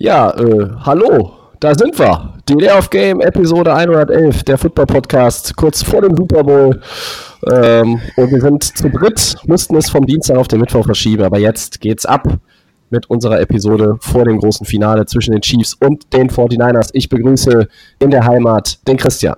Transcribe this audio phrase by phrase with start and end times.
[0.00, 2.34] Ja, äh, hallo, da sind wir.
[2.48, 6.80] Die Day of Game, Episode 111, der Football Podcast, kurz vor dem Super Bowl.
[7.50, 11.40] Ähm, und wir sind zu dritt, mussten es vom Dienstag auf den Mittwoch verschieben, aber
[11.40, 12.28] jetzt geht's ab
[12.90, 16.90] mit unserer Episode vor dem großen Finale zwischen den Chiefs und den 49ers.
[16.92, 17.66] Ich begrüße
[17.98, 19.34] in der Heimat den Christian.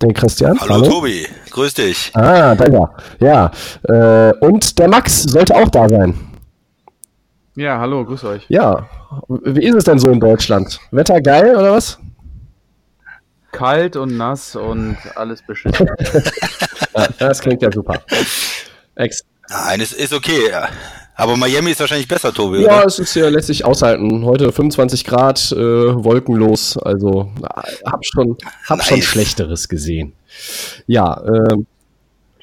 [0.00, 0.60] Den Christian.
[0.60, 2.12] Hallo, Hallo, Tobi, grüß dich.
[2.14, 2.88] Ah, danke.
[3.18, 3.50] Ja,
[3.88, 6.14] äh, und der Max sollte auch da sein.
[7.56, 8.44] Ja, hallo, grüß euch.
[8.48, 8.88] Ja,
[9.28, 10.78] wie ist es denn so in Deutschland?
[10.92, 11.98] Wetter geil oder was?
[13.50, 15.88] Kalt und nass und alles beschissen.
[16.94, 18.00] ja, das klingt ja super.
[18.94, 20.50] Ex Nein, es ist okay.
[21.18, 22.62] Aber Miami ist wahrscheinlich besser, Tobi.
[22.62, 22.86] Ja, oder?
[22.86, 24.24] es ist ja lässt sich aushalten.
[24.24, 26.78] Heute 25 Grad, äh, wolkenlos.
[26.78, 27.28] Also
[27.84, 28.36] hab schon,
[28.68, 28.86] hab nice.
[28.86, 30.12] schon Schlechteres gesehen.
[30.86, 31.20] Ja,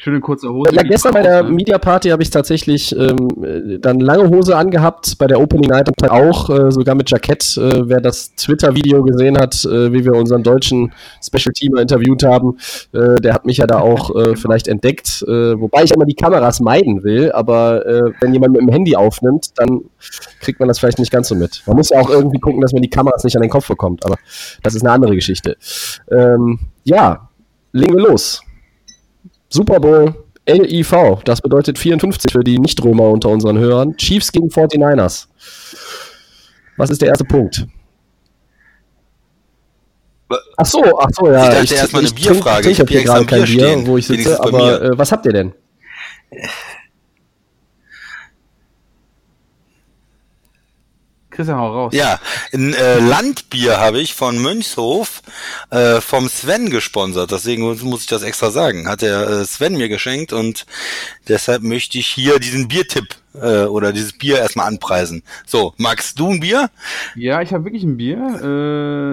[0.05, 0.73] äh, Schöne kurze Hose.
[0.73, 5.27] Ja, gestern bei der Media Party habe ich tatsächlich ähm, dann lange Hose angehabt, bei
[5.27, 7.57] der Opening Night auch, äh, sogar mit Jackett.
[7.57, 10.93] Äh, wer das Twitter-Video gesehen hat, äh, wie wir unseren deutschen
[11.23, 12.57] Special Teamer interviewt haben,
[12.93, 15.23] äh, der hat mich ja da auch äh, vielleicht entdeckt.
[15.27, 17.83] Äh, wobei ich immer die Kameras meiden will, aber
[18.19, 19.81] wenn jemand mit dem Handy aufnimmt, dann
[20.39, 21.63] kriegt man das vielleicht nicht ganz so mit.
[21.65, 24.05] Man muss ja auch irgendwie gucken, dass man die Kameras nicht an den Kopf bekommt,
[24.05, 24.15] aber
[24.63, 25.57] das ist eine andere Geschichte.
[26.11, 27.29] Ähm, ja,
[27.71, 28.44] legen wir los.
[29.55, 30.13] Super Bowl
[30.47, 33.95] LIV, das bedeutet 54 für die Nicht-Römer unter unseren Hörern.
[33.97, 35.27] Chiefs gegen 49ers.
[36.77, 37.65] Was ist der erste Punkt?
[40.57, 41.61] Ach so, ach so, ja.
[41.61, 42.69] Ich dachte erstmal eine Bierfrage.
[42.69, 45.25] Ich, ich habe hier gerade kein Bier, stehen, wo ich sitze, aber äh, was habt
[45.25, 45.53] ihr denn?
[51.35, 51.93] Christian, hau raus.
[51.93, 52.19] Ja,
[52.53, 55.21] ein äh, Landbier habe ich von Mönchshof
[55.69, 57.31] äh, vom Sven gesponsert.
[57.31, 58.87] Deswegen muss ich das extra sagen.
[58.87, 60.65] Hat der äh, Sven mir geschenkt und
[61.27, 65.23] deshalb möchte ich hier diesen Biertipp äh, oder dieses Bier erstmal anpreisen.
[65.45, 66.69] So, Max, du ein Bier?
[67.15, 68.17] Ja, ich habe wirklich ein Bier.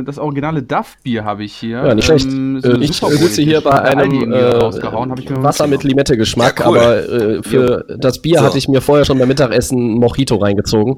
[0.01, 1.79] Äh, das originale Duff-Bier habe ich hier.
[1.85, 2.27] Ja, nicht schlecht.
[2.27, 6.79] Ähm, so äh, ich sitze hier bei einem äh, Wasser mit Limette-Geschmack, ja, cool.
[6.79, 7.97] aber äh, für jo.
[7.99, 8.45] das Bier so.
[8.45, 10.97] hatte ich mir vorher schon beim Mittagessen Mojito reingezogen.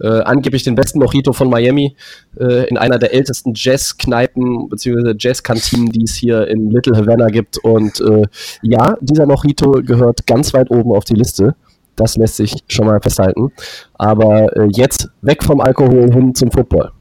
[0.00, 1.96] Äh, angeblich den besten Mojito von Miami
[2.38, 5.14] äh, in einer der ältesten Jazz-Kneipen bzw.
[5.18, 7.58] Jazz-Kantinen, die es hier in Little Havana gibt.
[7.58, 8.22] Und äh,
[8.62, 11.54] ja, dieser Mojito gehört ganz weit oben auf die Liste.
[11.98, 13.52] Das lässt sich schon mal festhalten.
[13.94, 16.92] Aber äh, jetzt weg vom Alkohol hin zum Football.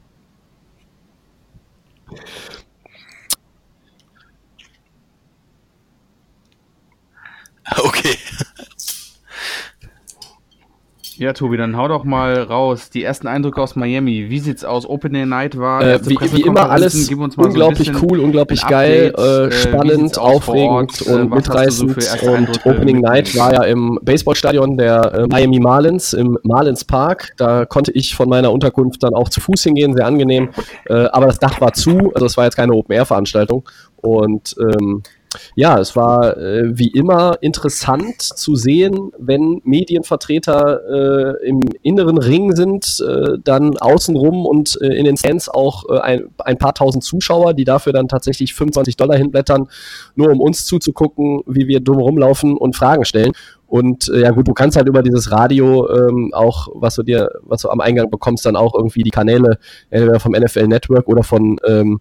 [7.80, 8.18] Okay.
[11.20, 12.92] Ja, Tobi, dann hau doch mal raus.
[12.92, 14.30] Die ersten Eindrücke aus Miami.
[14.30, 14.88] Wie sieht's aus?
[14.88, 15.82] Opening Night war.
[15.82, 21.32] Äh, wie, wie immer alles unglaublich so cool, unglaublich geil, Update, äh, spannend, aufregend und
[21.32, 22.04] äh, mitreißend.
[22.04, 27.34] So und Opening Night war ja im Baseballstadion der äh, Miami Marlins, im Marlins Park.
[27.38, 30.50] Da konnte ich von meiner Unterkunft dann auch zu Fuß hingehen, sehr angenehm.
[30.86, 33.68] Äh, aber das Dach war zu, also es war jetzt keine Open-Air-Veranstaltung.
[33.98, 35.02] Und ähm,
[35.56, 42.56] ja, es war äh, wie immer interessant zu sehen, wenn Medienvertreter äh, im inneren Ring
[42.56, 47.04] sind, äh, dann außenrum und äh, in den Stands auch äh, ein, ein, paar tausend
[47.04, 49.68] Zuschauer, die dafür dann tatsächlich 25 Dollar hinblättern,
[50.16, 53.32] nur um uns zuzugucken, wie wir dumm rumlaufen und Fragen stellen.
[53.68, 57.30] Und äh, ja gut, du kannst halt über dieses Radio ähm, auch, was du dir,
[57.42, 59.60] was du am Eingang bekommst, dann auch irgendwie die Kanäle
[59.90, 62.00] entweder vom NFL Network oder von ähm,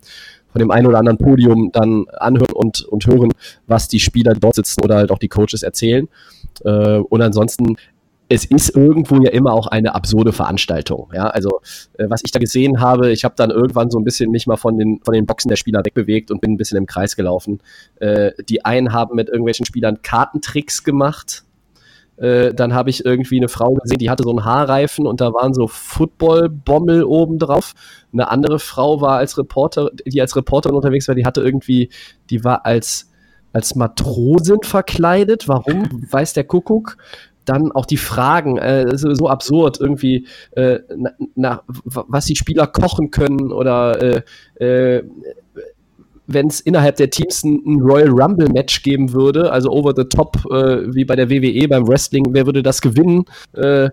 [0.56, 3.30] von dem einen oder anderen Podium dann anhören und, und hören,
[3.66, 6.08] was die Spieler dort sitzen oder halt auch die Coaches erzählen.
[6.64, 7.76] Äh, und ansonsten
[8.28, 11.10] es ist irgendwo ja immer auch eine absurde Veranstaltung.
[11.14, 11.60] Ja, also
[11.98, 14.56] äh, was ich da gesehen habe, ich habe dann irgendwann so ein bisschen mich mal
[14.56, 17.60] von den von den Boxen der Spieler wegbewegt und bin ein bisschen im Kreis gelaufen.
[18.00, 21.44] Äh, die einen haben mit irgendwelchen Spielern Kartentricks gemacht.
[22.16, 25.32] Äh, dann habe ich irgendwie eine Frau gesehen, die hatte so einen Haarreifen und da
[25.32, 27.74] waren so Football-Bommel oben drauf.
[28.12, 31.90] Eine andere Frau war als Reporter, die als Reporterin unterwegs war, die hatte irgendwie,
[32.30, 33.10] die war als,
[33.52, 35.48] als Matrosin verkleidet.
[35.48, 36.06] Warum?
[36.10, 36.96] Weiß der Kuckuck
[37.46, 43.10] dann auch die Fragen, äh, so absurd irgendwie, äh, na, na, was die Spieler kochen
[43.10, 44.22] können oder äh,
[44.64, 45.04] äh,
[46.26, 50.36] wenn es innerhalb der Teams ein, Royal Rumble Match geben würde, also over the top,
[50.50, 53.24] äh, wie bei der WWE beim Wrestling, wer würde das gewinnen?
[53.52, 53.90] Äh,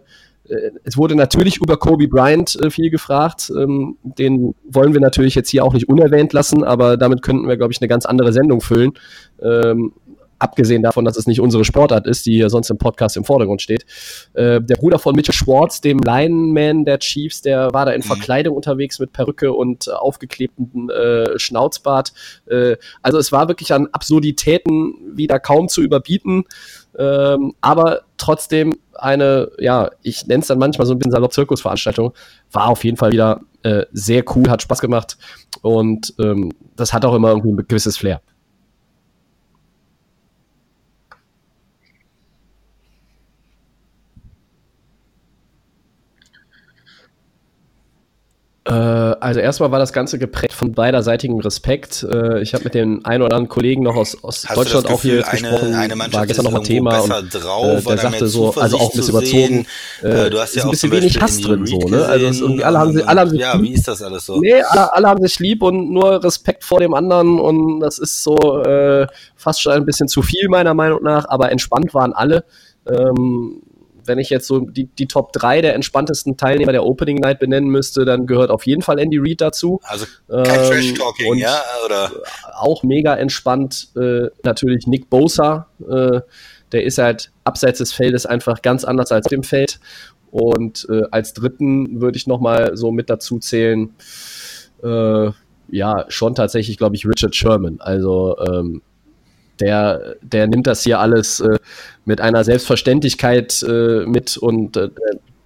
[0.48, 3.52] äh, es wurde natürlich über Kobe Bryant äh, viel gefragt.
[3.56, 7.58] Ähm, den wollen wir natürlich jetzt hier auch nicht unerwähnt lassen, aber damit könnten wir,
[7.58, 8.94] glaube ich, eine ganz andere Sendung füllen.
[9.42, 9.94] Ähm,
[10.44, 13.86] abgesehen davon, dass es nicht unsere Sportart ist, die sonst im Podcast im Vordergrund steht.
[14.34, 18.06] Äh, der Bruder von Mitchell Schwartz, dem Lineman der Chiefs, der war da in mhm.
[18.06, 22.14] Verkleidung unterwegs mit Perücke und äh, aufgeklebten äh, Schnauzbart.
[22.48, 26.44] Äh, also es war wirklich an Absurditäten wieder kaum zu überbieten.
[26.98, 32.14] Ähm, aber trotzdem eine, ja, ich nenne es dann manchmal so ein bisschen salopp Zirkusveranstaltung,
[32.52, 35.18] war auf jeden Fall wieder äh, sehr cool, hat Spaß gemacht
[35.62, 38.22] und ähm, das hat auch immer irgendwie ein gewisses Flair.
[48.74, 52.04] Also erstmal war das Ganze geprägt von beiderseitigem Respekt.
[52.04, 55.16] Äh, ich habe mit den ein oder anderen Kollegen noch aus, aus Deutschland auch hier
[55.16, 58.54] jetzt eine, gesprochen, eine war gestern noch ein Thema und drauf, äh, der sagte so,
[58.54, 59.66] also auch ein bisschen überzogen,
[60.02, 62.06] äh, du hast ja ist ein bisschen wenig Hass drin so, ne?
[62.06, 64.40] Also es, irgendwie alle haben, sie, alle haben sich ja, wie ist das alles so?
[64.40, 68.24] Nee, alle, alle, haben sich lieb und nur Respekt vor dem anderen und das ist
[68.24, 72.46] so äh, fast schon ein bisschen zu viel meiner Meinung nach, aber entspannt waren alle.
[72.88, 73.62] Ähm,
[74.06, 77.70] wenn ich jetzt so die, die Top 3 der entspanntesten Teilnehmer der Opening Night benennen
[77.70, 79.80] müsste, dann gehört auf jeden Fall Andy Reid dazu.
[79.84, 81.62] Also kein ähm, Trash-Talking, ja?
[81.86, 82.12] Oder?
[82.54, 85.68] Auch mega entspannt äh, natürlich Nick Bosa.
[85.82, 86.22] Äh,
[86.72, 89.80] der ist halt abseits des Feldes einfach ganz anders als dem Feld.
[90.32, 93.94] Und äh, als dritten würde ich nochmal so mit dazu zählen,
[94.84, 95.30] äh,
[95.70, 97.80] ja, schon tatsächlich, glaube ich, Richard Sherman.
[97.80, 98.82] Also ähm,
[99.60, 101.58] der, der nimmt das hier alles äh,
[102.06, 104.90] mit einer Selbstverständlichkeit äh, mit und äh,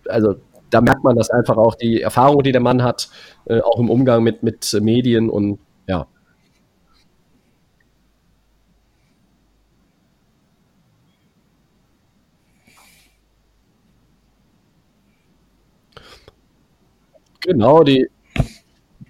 [0.07, 0.35] also
[0.69, 3.09] da merkt man das einfach auch, die Erfahrung, die der Mann hat,
[3.45, 6.07] äh, auch im Umgang mit, mit Medien und ja.
[17.41, 18.07] Genau, die,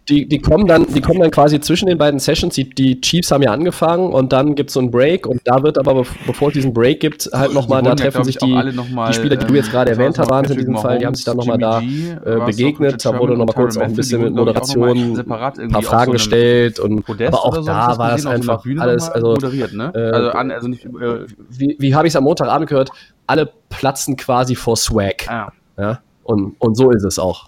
[0.09, 2.55] die, die, kommen dann, die kommen dann quasi zwischen den beiden Sessions.
[2.55, 5.63] Die, die Chiefs haben ja angefangen und dann gibt es so einen Break und da
[5.63, 9.13] wird aber, bevor es diesen Break gibt, halt nochmal, da treffen ja, sich die, die
[9.13, 11.25] Spieler, die du jetzt gerade ähm, erwähnt hast, waren in diesem Fall, die haben sich
[11.25, 13.03] dann nochmal da äh, begegnet.
[13.05, 17.45] Da wurde nochmal kurz auch ein bisschen mit Moderation ein paar Fragen gestellt und aber
[17.45, 19.91] auch da war das einfach alles, also, ne?
[19.93, 22.91] äh, also, an, also nicht, äh, wie, wie habe ich es am Montagabend gehört?
[23.25, 25.27] Alle platzen quasi vor Swag.
[25.27, 25.51] Ah.
[25.77, 25.99] Ja?
[26.23, 27.45] Und, und so ist es auch.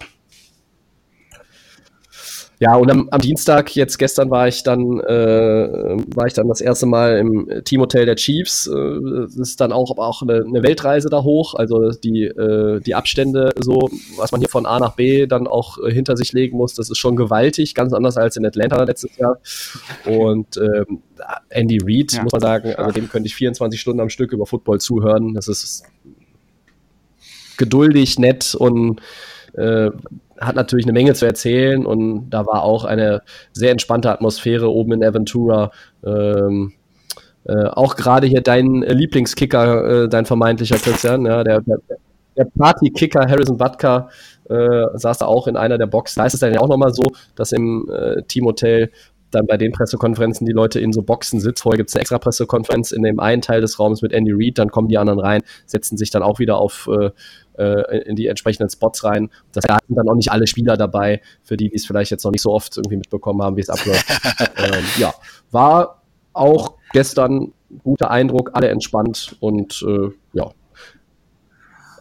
[2.62, 6.60] Ja, und am, am, Dienstag, jetzt gestern war ich dann, äh, war ich dann das
[6.60, 8.66] erste Mal im Teamhotel der Chiefs.
[8.66, 11.54] Äh, das ist dann auch, auch eine, eine Weltreise da hoch.
[11.54, 15.78] Also die, äh, die Abstände, so, was man hier von A nach B dann auch
[15.78, 19.16] äh, hinter sich legen muss, das ist schon gewaltig, ganz anders als in Atlanta letztes
[19.16, 19.38] Jahr.
[20.04, 21.00] Und ähm,
[21.48, 22.22] Andy Reid, ja.
[22.24, 25.32] muss man sagen, also dem könnte ich 24 Stunden am Stück über Football zuhören.
[25.32, 25.84] Das ist
[27.56, 29.00] geduldig, nett und
[29.54, 29.90] äh,
[30.40, 34.92] hat natürlich eine Menge zu erzählen und da war auch eine sehr entspannte Atmosphäre oben
[34.92, 35.70] in Aventura.
[36.04, 36.72] Ähm,
[37.44, 41.78] äh, auch gerade hier dein Lieblingskicker, äh, dein vermeintlicher Christian, ja, der, der,
[42.36, 44.08] der Partykicker Harrison Butker
[44.48, 46.20] äh, saß da auch in einer der Boxen.
[46.20, 47.02] Da ist es dann ja auch nochmal so,
[47.34, 48.90] dass im äh, Teamhotel
[49.30, 51.62] dann bei den Pressekonferenzen die Leute in so Boxen sitzen.
[51.62, 54.58] Vorher gibt es eine extra Pressekonferenz in dem einen Teil des Raums mit Andy Reid,
[54.58, 57.10] dann kommen die anderen rein, setzen sich dann auch wieder auf äh,
[57.60, 59.30] äh, in die entsprechenden Spots rein.
[59.52, 62.32] Das sind dann auch nicht alle Spieler dabei, für die, die es vielleicht jetzt noch
[62.32, 64.06] nicht so oft irgendwie mitbekommen haben, wie es abläuft.
[64.56, 65.12] ähm, ja,
[65.50, 66.02] war
[66.32, 67.52] auch gestern
[67.82, 70.50] guter Eindruck, alle entspannt und äh, ja,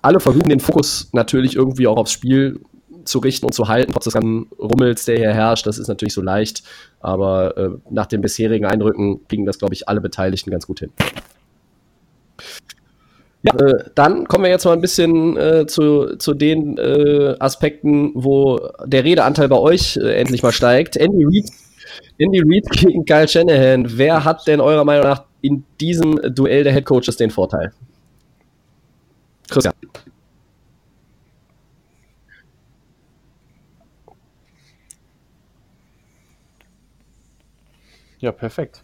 [0.02, 2.62] alle versuchen den Fokus natürlich irgendwie auch aufs Spiel
[3.04, 5.66] zu richten und zu halten, trotz des ganzen Rummels, der hier herrscht.
[5.66, 6.64] Das ist natürlich so leicht,
[7.00, 10.92] aber äh, nach den bisherigen Eindrücken kriegen das, glaube ich, alle Beteiligten ganz gut hin.
[13.42, 18.12] Ja, äh, dann kommen wir jetzt mal ein bisschen äh, zu, zu den äh, Aspekten,
[18.14, 20.98] wo der Redeanteil bei euch äh, endlich mal steigt.
[20.98, 21.50] Andy Reid,
[22.18, 23.98] Andy Reid gegen Kyle Shanahan.
[23.98, 27.72] Wer hat denn eurer Meinung nach in diesem Duell der Head Coaches den Vorteil?
[29.50, 29.74] Christian.
[38.20, 38.84] Ja, perfekt.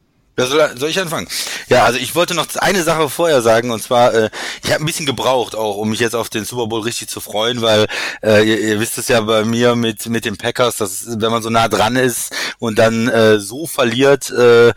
[0.41, 1.27] Ja, soll, soll, ich anfangen?
[1.69, 4.29] Ja, also ich wollte noch eine Sache vorher sagen und zwar, äh,
[4.63, 7.21] ich habe ein bisschen gebraucht auch, um mich jetzt auf den Super Bowl richtig zu
[7.21, 7.85] freuen, weil
[8.23, 11.43] äh, ihr, ihr wisst es ja bei mir mit mit den Packers, dass wenn man
[11.43, 14.73] so nah dran ist und dann äh, so verliert, äh,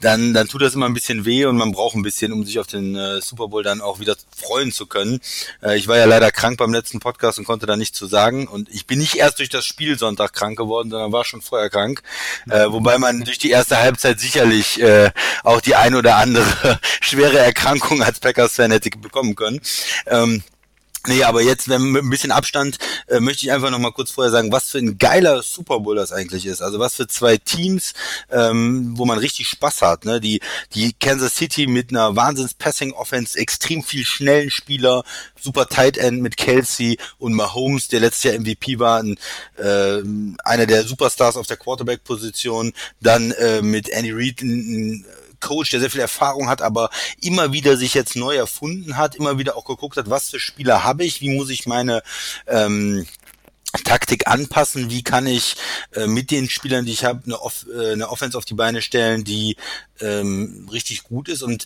[0.00, 2.58] dann dann tut das immer ein bisschen weh und man braucht ein bisschen, um sich
[2.58, 5.20] auf den äh, Super Bowl dann auch wieder freuen zu können.
[5.62, 8.48] Äh, ich war ja leider krank beim letzten Podcast und konnte da nichts zu sagen
[8.48, 11.70] und ich bin nicht erst durch das Spiel Sonntag krank geworden, sondern war schon vorher
[11.70, 12.02] krank,
[12.50, 15.10] äh, wobei man durch die erste Halbzeit sicherlich äh, äh,
[15.42, 19.60] auch die ein oder andere schwere Erkrankung als Packers-Fan hätte bekommen können.
[20.06, 20.42] Ähm,
[21.08, 24.10] Nee, aber jetzt wenn, mit ein bisschen Abstand äh, möchte ich einfach noch mal kurz
[24.10, 26.62] vorher sagen, was für ein geiler Super Bowl das eigentlich ist.
[26.62, 27.94] Also was für zwei Teams,
[28.30, 30.04] ähm, wo man richtig Spaß hat.
[30.04, 30.20] Ne?
[30.20, 30.40] Die,
[30.74, 35.04] die Kansas City mit einer Wahnsinns-Passing-Offense, extrem viel schnellen Spieler,
[35.40, 39.16] super Tight End mit Kelsey und Mahomes, der letztes Jahr MVP war, ein,
[39.58, 40.02] äh,
[40.44, 42.72] einer der Superstars auf der Quarterback-Position.
[43.00, 45.06] Dann äh, mit Andy Reid ein, ein
[45.40, 46.90] Coach, der sehr viel Erfahrung hat, aber
[47.20, 50.84] immer wieder sich jetzt neu erfunden hat, immer wieder auch geguckt hat, was für Spieler
[50.84, 52.02] habe ich, wie muss ich meine
[52.46, 53.06] ähm,
[53.84, 55.56] Taktik anpassen, wie kann ich
[55.92, 58.82] äh, mit den Spielern, die ich habe, eine, Off äh, eine Offense auf die Beine
[58.82, 59.56] stellen, die
[60.00, 61.42] ähm, richtig gut ist.
[61.42, 61.64] Und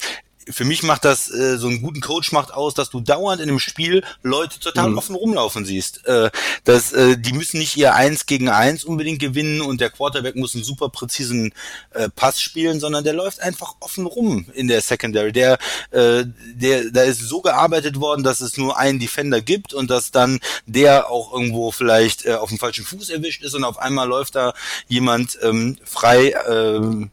[0.48, 3.48] für mich macht das äh, so einen guten Coach macht aus, dass du dauernd in
[3.48, 4.98] einem Spiel Leute total mhm.
[4.98, 6.06] offen rumlaufen siehst.
[6.06, 6.30] Äh,
[6.64, 10.54] dass, äh, die müssen nicht ihr Eins gegen Eins unbedingt gewinnen und der Quarterback muss
[10.54, 11.52] einen super präzisen
[11.90, 15.32] äh, Pass spielen, sondern der läuft einfach offen rum in der Secondary.
[15.32, 15.58] Der,
[15.90, 20.10] äh, der, da ist so gearbeitet worden, dass es nur einen Defender gibt und dass
[20.10, 24.08] dann der auch irgendwo vielleicht äh, auf dem falschen Fuß erwischt ist und auf einmal
[24.08, 24.54] läuft da
[24.88, 26.30] jemand ähm, frei.
[26.30, 27.08] Äh,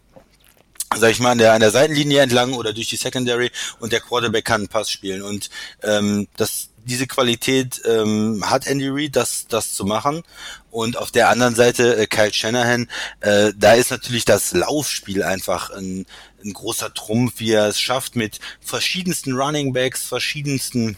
[0.96, 4.00] sag ich mal, an der, an der Seitenlinie entlang oder durch die Secondary und der
[4.00, 5.22] Quarterback kann einen Pass spielen.
[5.22, 5.50] Und
[5.84, 10.24] ähm, das, diese Qualität ähm, hat Andy Reid, das, das zu machen.
[10.72, 12.90] Und auf der anderen Seite äh, Kyle Shanahan,
[13.20, 16.06] äh, da ist natürlich das Laufspiel einfach ein,
[16.44, 20.98] ein großer Trumpf, wie er es schafft, mit verschiedensten Running Backs, verschiedensten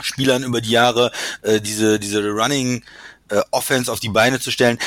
[0.00, 2.82] Spielern über die Jahre äh, diese, diese Running
[3.28, 4.78] äh, Offense auf die Beine zu stellen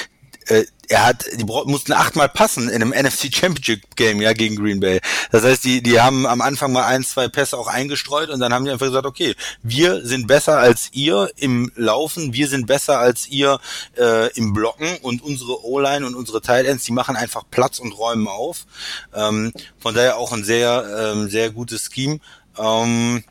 [0.48, 4.80] äh, er hat, die mussten achtmal passen in einem NFC Championship Game, ja, gegen Green
[4.80, 5.02] Bay.
[5.32, 8.54] Das heißt, die, die haben am Anfang mal ein, zwei Pässe auch eingestreut und dann
[8.54, 13.00] haben die einfach gesagt, okay, wir sind besser als ihr im Laufen, wir sind besser
[13.00, 13.60] als ihr
[13.98, 17.92] äh, im Blocken und unsere O-Line und unsere Tight Ends, die machen einfach Platz und
[17.92, 18.66] räumen auf.
[19.14, 22.20] Ähm, von daher auch ein sehr, ähm, sehr gutes Scheme.
[22.58, 23.24] Ähm,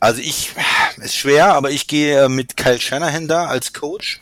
[0.00, 0.50] also ich,
[0.96, 4.20] ist schwer, aber ich gehe mit Kyle Shanahan da als Coach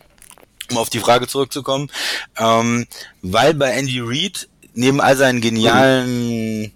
[0.70, 1.90] um auf die Frage zurückzukommen,
[2.38, 2.86] ähm,
[3.22, 6.72] weil bei Andy Reid neben all seinen genialen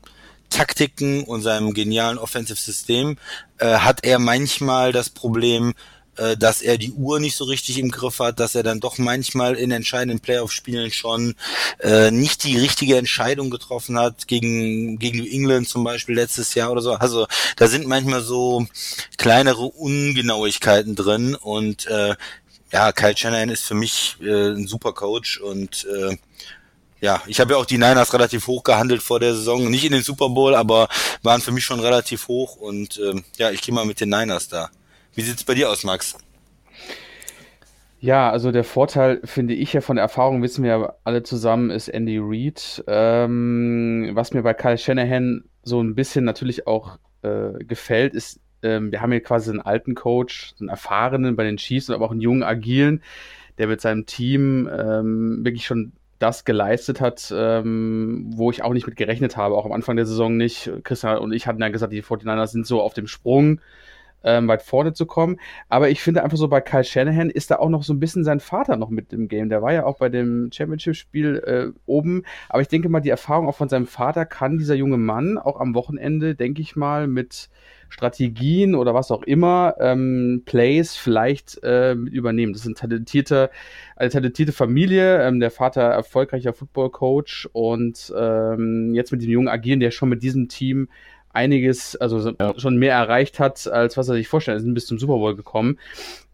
[0.51, 3.17] Taktiken und seinem genialen Offensive-System
[3.59, 5.75] äh, hat er manchmal das Problem,
[6.17, 8.99] äh, dass er die Uhr nicht so richtig im Griff hat, dass er dann doch
[8.99, 11.35] manchmal in entscheidenden Playoff-Spielen schon
[11.81, 16.71] äh, nicht die richtige Entscheidung getroffen hat, gegen, gegen New England zum Beispiel letztes Jahr
[16.71, 16.93] oder so.
[16.93, 18.65] Also da sind manchmal so
[19.19, 22.15] kleinere Ungenauigkeiten drin und äh,
[22.75, 26.16] ja, Kyle Shanahan ist für mich äh, ein super Coach und äh,
[27.00, 29.93] ja, ich habe ja auch die Niners relativ hoch gehandelt vor der Saison, nicht in
[29.93, 30.88] den Super Bowl, aber
[31.23, 34.49] waren für mich schon relativ hoch und äh, ja, ich gehe mal mit den Niners
[34.49, 34.71] da.
[35.14, 36.16] Wie sieht's bei dir aus, Max?
[38.00, 41.71] Ja, also der Vorteil, finde ich ja von der Erfahrung, wissen wir ja alle zusammen,
[41.71, 42.83] ist Andy Reid.
[42.88, 48.90] Ähm, was mir bei Kyle Shanahan so ein bisschen natürlich auch äh, gefällt, ist ähm,
[48.90, 52.21] wir haben hier quasi einen alten Coach, einen erfahrenen bei den Chiefs, aber auch einen
[52.21, 53.02] jungen, agilen,
[53.59, 58.87] der mit seinem Team ähm, wirklich schon das geleistet hat, ähm, wo ich auch nicht
[58.87, 60.71] mit gerechnet habe, auch am Anfang der Saison nicht.
[60.83, 63.61] Christian und ich hatten ja gesagt, die 49ers sind so auf dem Sprung,
[64.25, 65.38] ähm, weit vorne zu kommen.
[65.69, 68.25] Aber ich finde einfach so bei Kyle Shanahan ist da auch noch so ein bisschen
[68.25, 69.49] sein Vater noch mit im Game.
[69.49, 72.25] Der war ja auch bei dem Championship-Spiel äh, oben.
[72.49, 75.61] Aber ich denke mal, die Erfahrung auch von seinem Vater kann dieser junge Mann auch
[75.61, 77.50] am Wochenende, denke ich mal, mit
[77.95, 82.52] Strategien oder was auch immer, ähm, Plays vielleicht äh, übernehmen.
[82.52, 83.50] Das ist talentierte,
[83.95, 89.78] eine talentierte Familie, ähm, der Vater erfolgreicher Football-Coach und ähm, jetzt mit dem Jungen agieren,
[89.78, 90.88] der schon mit diesem Team
[91.35, 94.61] einiges, also schon mehr erreicht hat, als was er sich vorstellt.
[94.61, 95.79] Sie sind bis zum Super Bowl gekommen.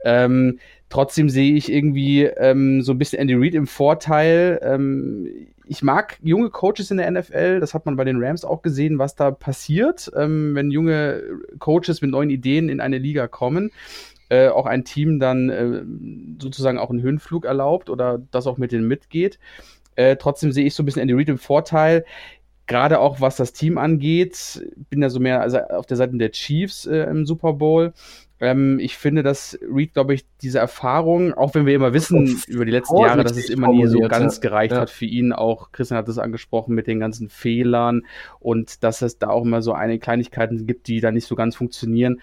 [0.05, 4.61] Ähm, trotzdem sehe ich irgendwie ähm, so ein bisschen Andy Reid im Vorteil.
[4.63, 8.61] Ähm, ich mag junge Coaches in der NFL, das hat man bei den Rams auch
[8.61, 11.23] gesehen, was da passiert, ähm, wenn junge
[11.59, 13.71] Coaches mit neuen Ideen in eine Liga kommen.
[14.31, 15.83] Äh, auch ein Team dann äh,
[16.41, 19.39] sozusagen auch einen Höhenflug erlaubt oder das auch mit denen mitgeht.
[19.97, 22.05] Äh, trotzdem sehe ich so ein bisschen Andy Reid im Vorteil
[22.71, 26.31] Gerade auch was das Team angeht, bin ja so mehr also auf der Seite der
[26.31, 27.93] Chiefs äh, im Super Bowl.
[28.39, 32.65] Ähm, ich finde, dass Reed, glaube ich, diese Erfahrung, auch wenn wir immer wissen über
[32.65, 34.83] die letzten Jahre, dass es immer nie so ganz gereicht ja.
[34.83, 38.03] hat für ihn, auch Christian hat das angesprochen mit den ganzen Fehlern
[38.39, 41.57] und dass es da auch immer so einige Kleinigkeiten gibt, die da nicht so ganz
[41.57, 42.21] funktionieren.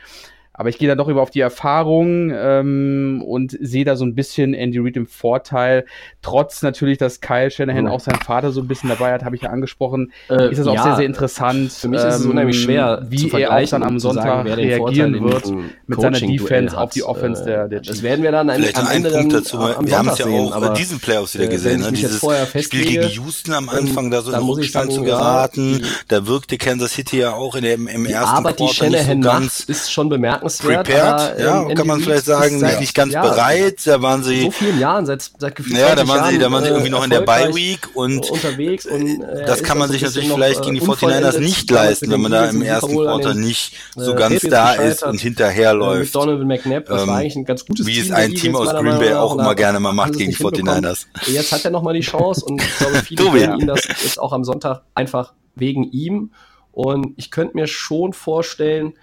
[0.57, 4.15] Aber ich gehe da doch über auf die Erfahrung ähm, und sehe da so ein
[4.15, 5.85] bisschen Andy Reid im Vorteil.
[6.23, 7.91] Trotz natürlich, dass Kyle Shanahan mhm.
[7.91, 10.65] auch seinen Vater so ein bisschen dabei hat, habe ich ja angesprochen, äh, ist das
[10.65, 11.71] ja, auch sehr, sehr interessant.
[11.71, 15.23] Für mich ist es ähm, unheimlich schwer, wie er auch dann am Sonntag sagen, reagieren
[15.23, 15.45] wird
[15.85, 17.97] mit seiner Defense auf die Offense der, der Chiefs.
[17.97, 19.59] Das werden wir dann am, am Ende Punkt dazu.
[19.59, 21.81] Am wir haben es ja auch bei diesen Playoffs wieder äh, gesehen.
[21.81, 21.91] Ne?
[21.91, 22.19] Dieses
[22.63, 25.83] Spiel gegen Houston am Anfang, da so in Rückstand zu geraten.
[26.07, 29.91] Da wirkte Kansas City ja auch in dem, im ersten Quartal nicht so ganz ist
[29.91, 31.17] schon bemerkenswert bemerkenswert.
[31.17, 33.85] Prepared, ja, ähm, kann man vielleicht sagen, seit, nicht ganz ja, bereit.
[33.85, 36.63] Da waren sie so vielen Jahren, seit seit gefühlt Ja, da waren sie, da waren
[36.63, 40.01] sie irgendwie noch in der Bye Week und unterwegs und äh, das kann man sich
[40.01, 44.13] natürlich vielleicht gegen die 49ers nicht leisten, wenn man da im ersten Quarter nicht so
[44.13, 46.15] äh, ganz da ist und hinterherläuft.
[46.15, 48.99] Donovan McNabb, das war ähm, eigentlich ein ganz gutes Wie es ein Team aus Green
[48.99, 51.07] Bay auch immer gerne mal macht gegen die 49ers.
[51.27, 54.33] Jetzt hat er nochmal die Chance und ich glaube, viele werden ihn das jetzt auch
[54.33, 56.31] am Sonntag einfach wegen ihm.
[56.71, 58.93] Und ich könnte mir schon vorstellen,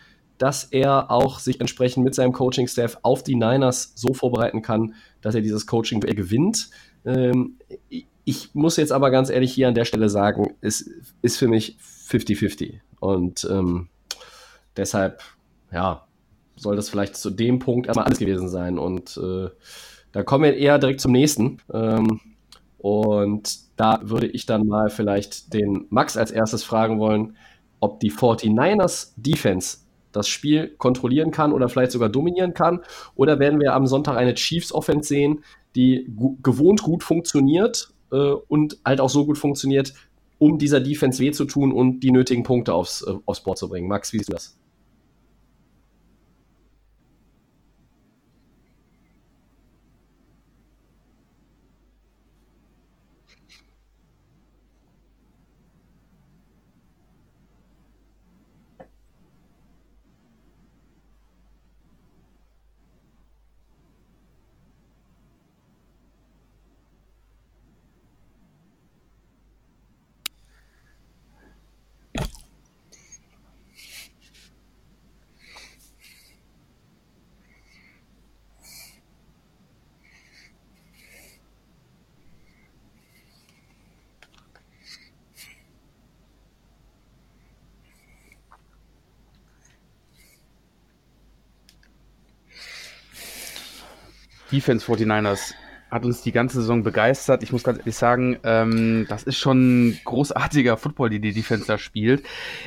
[0.44, 5.34] dass er auch sich entsprechend mit seinem Coaching-Staff auf die Niners so vorbereiten kann, dass
[5.34, 6.68] er dieses Coaching gewinnt.
[7.06, 7.56] Ähm,
[8.26, 10.90] ich muss jetzt aber ganz ehrlich hier an der Stelle sagen, es
[11.22, 11.78] ist für mich
[12.10, 12.80] 50-50.
[13.00, 13.88] Und ähm,
[14.76, 15.22] deshalb,
[15.72, 16.06] ja,
[16.56, 18.78] soll das vielleicht zu dem Punkt erstmal alles gewesen sein.
[18.78, 19.48] Und äh,
[20.12, 21.56] da kommen wir eher direkt zum nächsten.
[21.72, 22.20] Ähm,
[22.76, 27.34] und da würde ich dann mal vielleicht den Max als erstes fragen wollen,
[27.80, 29.83] ob die 49ers Defense
[30.14, 32.80] das Spiel kontrollieren kann oder vielleicht sogar dominieren kann?
[33.14, 35.44] Oder werden wir am Sonntag eine Chiefs Offense sehen,
[35.76, 36.06] die
[36.42, 39.94] gewohnt gut funktioniert äh, und halt auch so gut funktioniert,
[40.38, 43.68] um dieser Defense weh zu tun und die nötigen Punkte aufs, äh, aufs Board zu
[43.68, 43.88] bringen?
[43.88, 44.56] Max, wie siehst du das?
[94.54, 95.54] Defense 49ers
[95.90, 97.42] hat uns die ganze Saison begeistert.
[97.44, 101.78] Ich muss ganz ehrlich sagen, ähm, das ist schon großartiger Football, die die Defense da
[101.78, 102.24] spielt.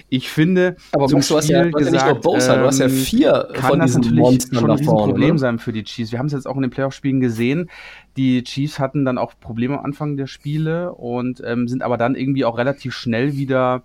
[0.08, 2.86] Ich finde, aber zum du hast ja, gesagt, nicht nur Bosa, ähm, du hast ja
[2.86, 5.40] ähm, vier kann von das natürlich Monstern schon ein vorne, Problem ne?
[5.40, 6.14] sein für die Chiefs.
[6.14, 7.70] Wir haben es jetzt auch in den Playoff-Spielen gesehen.
[8.16, 12.16] Die Chiefs hatten dann auch Probleme am Anfang der Spiele und ähm, sind aber dann
[12.16, 13.84] irgendwie auch relativ schnell wieder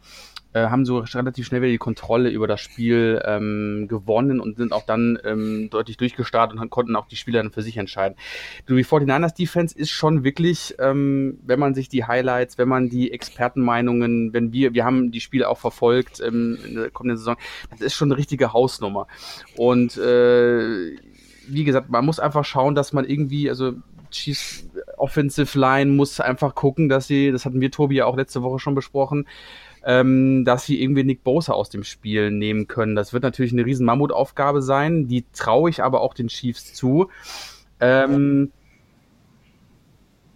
[0.53, 4.73] äh, haben so relativ schnell wieder die Kontrolle über das Spiel ähm, gewonnen und sind
[4.73, 8.17] auch dann ähm, deutlich durchgestartet und konnten auch die Spieler dann für sich entscheiden.
[8.69, 13.13] Die 49ers Defense ist schon wirklich, ähm, wenn man sich die Highlights, wenn man die
[13.13, 17.37] Expertenmeinungen, wenn wir, wir haben die Spiele auch verfolgt ähm, in der kommenden Saison,
[17.71, 19.07] das ist schon eine richtige Hausnummer.
[19.57, 20.97] Und äh,
[21.49, 23.75] wie gesagt, man muss einfach schauen, dass man irgendwie, also
[24.11, 24.65] Chiefs
[25.03, 28.61] Offensive Line muss einfach gucken, dass sie, das hatten wir Tobi ja auch letzte Woche
[28.61, 29.27] schon besprochen,
[29.85, 32.95] ähm, dass sie irgendwie Nick Bosa aus dem Spiel nehmen können.
[32.95, 37.11] Das wird natürlich eine riesen Mammutaufgabe sein, die traue ich aber auch den Chiefs zu.
[37.81, 38.53] Ähm,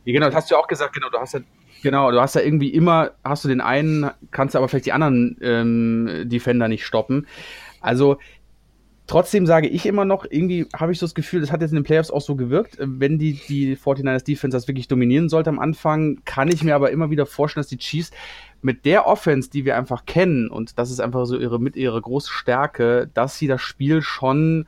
[0.04, 1.40] ja, genau, das hast du ja auch gesagt, genau, du hast ja
[1.82, 4.92] Genau, du hast ja irgendwie immer, hast du den einen, kannst du aber vielleicht die
[4.92, 7.26] anderen ähm, Defender nicht stoppen.
[7.80, 8.18] Also
[9.06, 11.76] Trotzdem sage ich immer noch, irgendwie habe ich so das Gefühl, das hat jetzt in
[11.76, 12.76] den Playoffs auch so gewirkt.
[12.80, 16.90] Wenn die, die 49ers Defense das wirklich dominieren sollte am Anfang, kann ich mir aber
[16.90, 18.10] immer wieder vorstellen, dass die Chiefs
[18.62, 22.00] mit der Offense, die wir einfach kennen, und das ist einfach so ihre, mit ihrer
[22.00, 24.66] große Stärke, dass sie das Spiel schon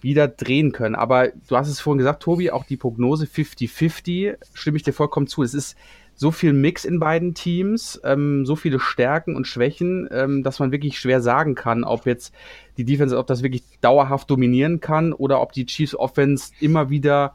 [0.00, 0.94] wieder drehen können.
[0.94, 5.26] Aber du hast es vorhin gesagt, Tobi, auch die Prognose 50-50, stimme ich dir vollkommen
[5.26, 5.42] zu.
[5.42, 5.76] Es ist
[6.20, 10.70] so viel Mix in beiden Teams, ähm, so viele Stärken und Schwächen, ähm, dass man
[10.70, 12.34] wirklich schwer sagen kann, ob jetzt
[12.76, 17.34] die Defense, ob das wirklich dauerhaft dominieren kann oder ob die Chiefs Offense immer wieder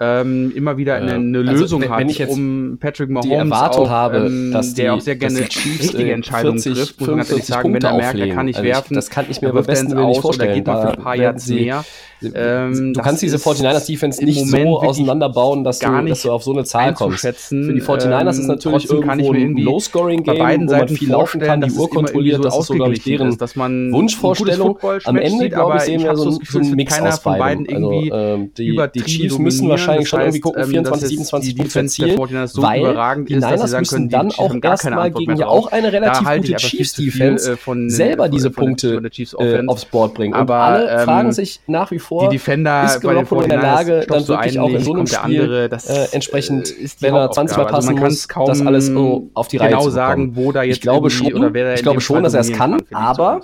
[0.00, 3.86] ähm, immer wieder eine, eine also, Lösung wenn, wenn hat, um Patrick Mahomes die Erwartung
[3.86, 7.08] auch, habe, ähm, dass der auch sehr gerne die Chiefs, richtige Entscheidungen 40, trifft, muss
[7.08, 9.40] man natürlich sagen, Punkte wenn er merkt, er kann nicht also werfen, das kann ich
[9.40, 10.50] mir aber besten Willen nicht vorstellen.
[10.50, 11.84] Oder geht mal für ein paar Yards mehr.
[12.34, 16.52] Ähm, du kannst diese 49ers Defense nicht so auseinanderbauen, dass du, dass du auf so
[16.52, 17.20] eine Zahl kommst.
[17.20, 21.72] Für die 49ers ist ähm, natürlich irgendwo ein Low-Scoring-Game, wo man viel laufen kann, die
[21.72, 24.78] Uhr kontrolliert, das ist so, glaube ich, deren Wunschvorstellung.
[25.04, 27.68] Am Ende, glaube ich, sehen wir so einen Mix aus beiden.
[27.68, 33.36] Also, ähm, die Chiefs müssen wahrscheinlich schon irgendwie gucken, 24, 27 Punkte erzielen, weil die
[33.36, 38.50] Niners müssen dann auch erstmal gegen ja auch eine relativ gute Chiefs-Defense äh, selber diese
[38.50, 40.34] Punkte äh, aufs Board bringen.
[40.34, 42.28] Und alle fragen sich nach wie vor.
[42.28, 46.08] Die Defender ist Garoppolo in der Lage, dann wirklich auch in so einem Spiel äh,
[46.12, 49.70] entsprechend, äh, wenn er 20 Mal also passen muss, das alles so auf die Reihe
[49.70, 53.42] genau zu sagen, oder wer da ich glaube schon, dass er es kann, aber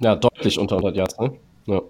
[0.00, 1.32] Ja, deutlich unter 100 Yards, ne?
[1.66, 1.82] Ja.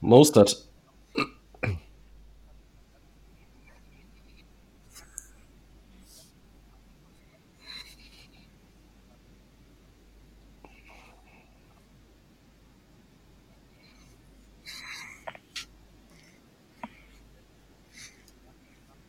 [0.00, 0.66] Mostert.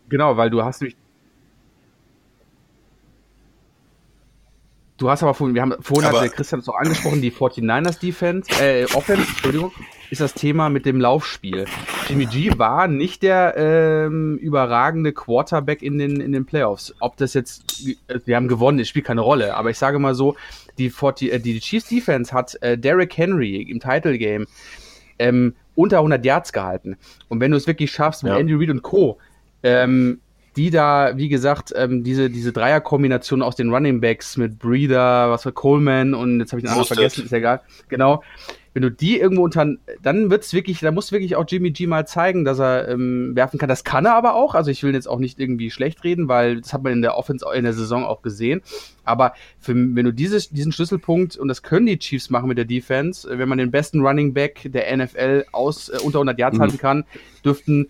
[0.10, 0.96] Genau, weil du hast nämlich
[5.08, 7.32] Du hast aber vorhin, wir haben vorhin aber, hat der Christian es auch angesprochen, die
[7.32, 9.72] 49ers Defense, äh, Offense, Entschuldigung,
[10.10, 11.64] ist das Thema mit dem Laufspiel.
[12.10, 16.94] Jimmy G war nicht der ähm, überragende Quarterback in den, in den Playoffs.
[17.00, 17.86] Ob das jetzt,
[18.26, 20.36] wir haben gewonnen, es spielt keine Rolle, aber ich sage mal so,
[20.78, 24.46] die, 40, äh, die Chiefs Defense hat äh, Derrick Henry im Title Game
[25.20, 26.98] ähm, unter 100 Yards gehalten.
[27.30, 28.40] Und wenn du es wirklich schaffst mit ja.
[28.40, 29.20] Andy Reid und Co.,
[29.64, 30.20] ähm,
[30.58, 35.46] die da, wie gesagt, ähm, diese, diese Dreierkombination aus den Running Backs mit Breeder, was
[35.46, 37.62] war Coleman und jetzt habe ich den anderen vergessen, ist egal.
[37.90, 38.24] Genau.
[38.74, 39.66] Wenn du die irgendwo unter,
[40.04, 43.58] dann wird's wirklich, da muss wirklich auch Jimmy G mal zeigen, dass er ähm, werfen
[43.58, 43.70] kann.
[43.70, 44.54] Das kann er aber auch.
[44.54, 47.18] Also ich will jetzt auch nicht irgendwie schlecht reden, weil das hat man in der
[47.18, 48.62] Offense in der Saison auch gesehen.
[49.04, 52.66] Aber für, wenn du dieses, diesen Schlüsselpunkt und das können die Chiefs machen mit der
[52.66, 56.62] Defense, wenn man den besten Running Back der NFL aus äh, unter 100 Yards mhm.
[56.62, 57.04] halten kann,
[57.44, 57.88] dürften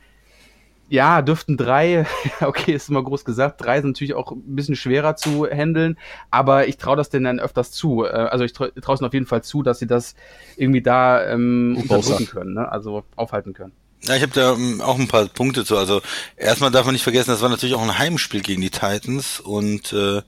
[0.90, 2.06] ja, dürften drei,
[2.42, 5.98] okay, ist immer groß gesagt, drei sind natürlich auch ein bisschen schwerer zu handeln,
[6.32, 8.06] aber ich traue das denen dann öfters zu.
[8.06, 10.16] Äh, also ich traue es auf jeden Fall zu, dass sie das
[10.56, 12.72] irgendwie da ähm, unterdrücken können, ne?
[12.72, 13.74] also aufhalten können.
[14.04, 15.76] Ja, ich habe da ähm, auch ein paar Punkte zu.
[15.76, 16.02] Also
[16.36, 19.92] erstmal darf man nicht vergessen, das war natürlich auch ein Heimspiel gegen die Titans und
[19.92, 20.22] äh,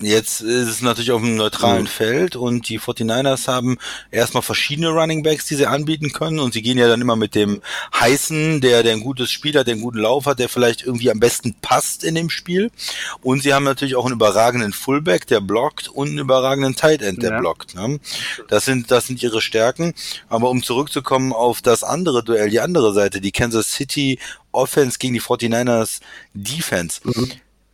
[0.00, 1.88] jetzt ist es natürlich auf einem neutralen mhm.
[1.88, 3.78] Feld und die 49ers haben
[4.10, 7.34] erstmal verschiedene Running Backs, die sie anbieten können und sie gehen ja dann immer mit
[7.34, 7.62] dem
[7.94, 11.10] heißen, der, der ein gutes Spiel hat, der einen guten Lauf hat, der vielleicht irgendwie
[11.10, 12.70] am besten passt in dem Spiel
[13.22, 17.22] und sie haben natürlich auch einen überragenden Fullback, der blockt und einen überragenden Tight End,
[17.22, 17.40] der ja.
[17.40, 17.74] blockt.
[17.74, 18.00] Ne?
[18.48, 19.94] Das sind, das sind ihre Stärken.
[20.28, 24.18] Aber um zurückzukommen auf das andere Duell, die andere Seite, die Kansas City
[24.52, 26.00] Offense gegen die 49ers
[26.34, 27.00] Defense.
[27.04, 27.30] Mhm.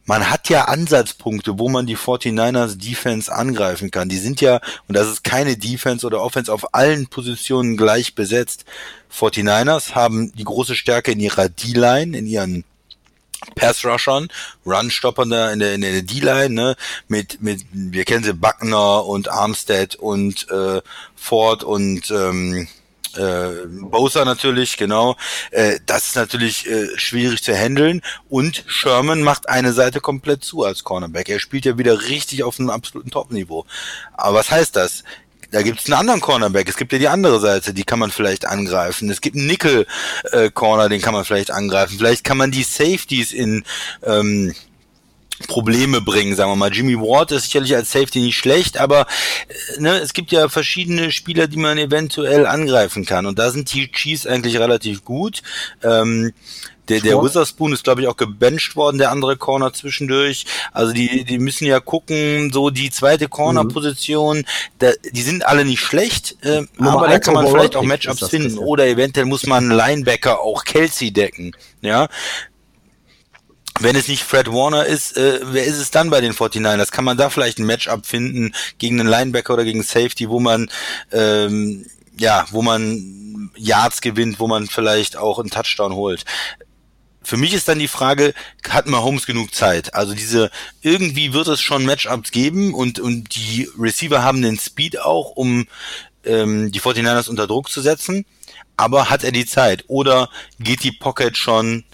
[0.06, 4.08] Man hat ja Ansatzpunkte, wo man die 49ers Defense angreifen kann.
[4.08, 8.64] Die sind ja, und das ist keine Defense oder Offense auf allen Positionen gleich besetzt.
[9.12, 12.64] 49ers haben die große Stärke in ihrer D-Line, in ihren
[13.54, 14.28] Pass-Rushern,
[14.64, 16.76] Run-Stoppern in der, in der D-Line, ne,
[17.08, 20.80] mit, mit, wir kennen sie, Buckner und Armstead und äh,
[21.14, 22.68] Ford und ähm,
[23.16, 25.16] äh, Bowser natürlich, genau.
[25.50, 28.02] Äh, das ist natürlich äh, schwierig zu handeln.
[28.28, 31.28] Und Sherman macht eine Seite komplett zu als Cornerback.
[31.28, 33.66] Er spielt ja wieder richtig auf einem absoluten Top-Niveau.
[34.14, 35.04] Aber was heißt das?
[35.50, 36.68] Da gibt es einen anderen Cornerback.
[36.68, 39.08] Es gibt ja die andere Seite, die kann man vielleicht angreifen.
[39.10, 41.96] Es gibt einen Nickel-Corner, äh, den kann man vielleicht angreifen.
[41.98, 43.64] Vielleicht kann man die Safeties in
[44.04, 44.54] ähm,
[45.48, 46.72] Probleme bringen, sagen wir mal.
[46.72, 49.06] Jimmy Ward ist sicherlich als Safety nicht schlecht, aber
[49.76, 53.26] äh, ne, es gibt ja verschiedene Spieler, die man eventuell angreifen kann.
[53.26, 55.42] Und da sind die Chiefs eigentlich relativ gut.
[55.82, 56.32] Ähm,
[56.88, 60.46] der, der Witherspoon ist, glaube ich, auch gebencht worden, der andere Corner zwischendurch.
[60.72, 64.44] Also die, die müssen ja gucken, so die zweite Corner-Position,
[64.78, 68.58] da, die sind alle nicht schlecht, äh, aber da kann man vielleicht auch Matchups finden.
[68.58, 71.56] Oder eventuell muss man Linebacker auch Kelsey decken.
[71.80, 72.08] Ja,
[73.80, 76.90] wenn es nicht Fred Warner ist, äh, wer ist es dann bei den 49ers?
[76.90, 80.70] Kann man da vielleicht ein Matchup finden gegen einen Linebacker oder gegen Safety, wo man
[81.12, 81.86] ähm,
[82.18, 86.24] ja, wo man Yards gewinnt, wo man vielleicht auch einen Touchdown holt.
[87.22, 88.34] für mich ist dann die Frage,
[88.68, 89.94] hat Mahomes genug Zeit?
[89.94, 95.00] Also diese, irgendwie wird es schon Matchups geben und, und die Receiver haben den Speed
[95.00, 95.66] auch, um
[96.24, 98.24] ähm, die 49ers unter Druck zu setzen.
[98.76, 99.84] Aber hat er die Zeit?
[99.88, 101.84] Oder geht die Pocket schon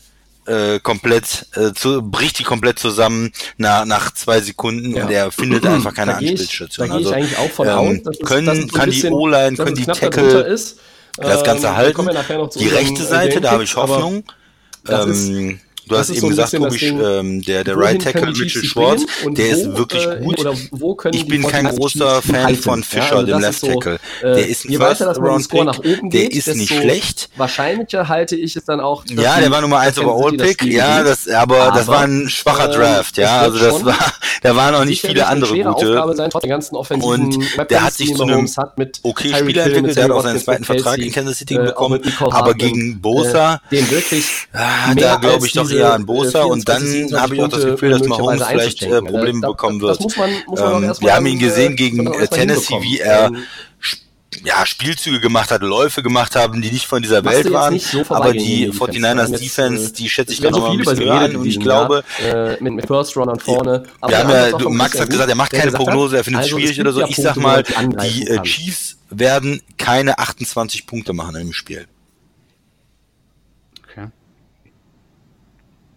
[0.46, 5.05] äh, komplett, äh, zu, bricht die komplett zusammen nach, nach zwei Sekunden ja.
[5.05, 6.88] und er findet einfach keine Anspielstation.
[6.88, 8.02] Da gehe ich, also, eigentlich auch von ähm, aus.
[8.05, 10.78] Dass können, es, dass kann die O-Line, können die Tackle ist.
[11.16, 12.09] das Ganze ähm, halten.
[12.59, 14.24] Die rechte Seite, da habe ich Hoffnung.
[14.88, 19.47] Ähm, Du hast eben so gesagt, Tobi, ähm, der, der Right Tackle Richard Schwartz, der
[19.47, 21.14] wo, ist wirklich gut.
[21.14, 23.99] ich bin kein großer Fan von Fischer, ja, also dem Left Tackle.
[24.21, 27.31] So, äh, der ist ein First Round Pick, nach oben geht, der ist nicht schlecht.
[27.37, 29.05] Wahrscheinlicher halte ich es dann auch.
[29.09, 32.71] Ja, der war Nummer 1 Overall Pick, ja, das, aber, aber das war ein schwacher
[32.71, 36.14] äh, Draft, ja, also das war, da waren noch nicht viele andere gute.
[36.14, 36.31] Sein,
[37.01, 37.38] und
[37.71, 38.49] der hat sich zu einem
[39.03, 42.55] okay Spieler entwickelt, der hat auch seinen zweiten Vertrag in Kansas City äh, bekommen, aber
[42.55, 46.82] gegen Bosa, den wirklich, da glaube ich doch eher an Bosa und dann
[47.14, 49.46] habe ich auch das Gefühl, dass Mahomes vielleicht äh, Probleme ne?
[49.46, 50.00] bekommen wird.
[50.00, 53.30] Ähm, wir haben ihn gesehen gegen Tennessee, wie er
[54.44, 57.78] ja, Spielzüge gemacht hat, Läufe gemacht haben, die nicht von dieser Welt waren.
[57.78, 61.37] So aber die 49ers Defense, äh, die schätze ich da noch mal ein bisschen an
[61.37, 63.85] und ich glaube, äh, mit, mit First Run und vorne.
[64.04, 66.58] wir haben ja, du, Max hat gesagt, er macht keine Prognose, er findet es also
[66.58, 67.04] schwierig oder so.
[67.06, 71.87] Ich sag mal, die äh, Chiefs werden keine 28 Punkte machen im Spiel.
[73.85, 74.06] Okay.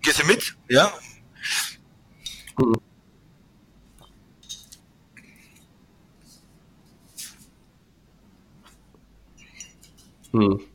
[0.06, 0.56] Gehst du mit?
[0.70, 0.94] Ja?
[2.60, 2.76] Mhm.
[10.32, 10.75] Hm.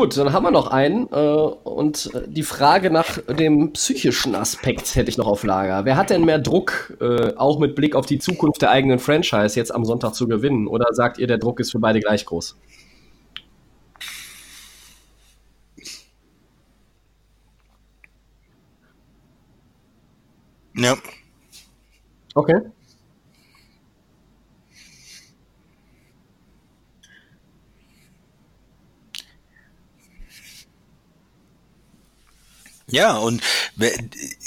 [0.00, 1.08] Gut, dann haben wir noch einen.
[1.12, 5.84] Äh, und die Frage nach dem psychischen Aspekt hätte ich noch auf Lager.
[5.84, 9.56] Wer hat denn mehr Druck, äh, auch mit Blick auf die Zukunft der eigenen Franchise
[9.60, 10.68] jetzt am Sonntag zu gewinnen?
[10.68, 12.56] Oder sagt ihr, der Druck ist für beide gleich groß?
[20.74, 20.96] Ja.
[22.34, 22.60] Okay.
[32.90, 33.42] Ja, und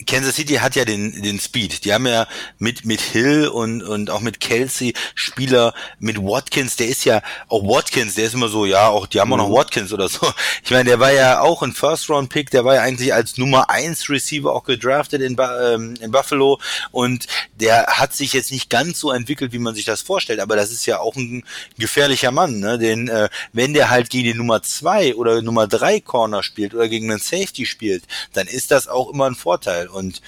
[0.06, 1.86] Kansas City hat ja den, den Speed.
[1.86, 2.28] Die haben ja
[2.60, 7.64] mit, mit Hill und, und auch mit Kelsey Spieler, mit Watkins, der ist ja, auch
[7.64, 9.54] Watkins, der ist immer so, ja, auch, die haben auch noch mhm.
[9.54, 10.20] Watkins oder so.
[10.64, 14.10] Ich meine, der war ja auch ein First-Round-Pick, der war ja eigentlich als Nummer 1
[14.10, 16.60] Receiver auch gedraftet in, ähm, in Buffalo
[16.92, 17.28] und
[17.60, 20.72] der hat sich jetzt nicht ganz so entwickelt, wie man sich das vorstellt, aber das
[20.72, 21.44] ist ja auch ein
[21.78, 22.78] gefährlicher Mann, ne?
[22.78, 26.88] Den, äh, wenn der halt gegen die Nummer 2 oder Nummer 3 Corner spielt oder
[26.88, 28.04] gegen einen Safety spielt,
[28.34, 29.88] dann ist das auch immer ein Vorteil.
[29.88, 30.22] Und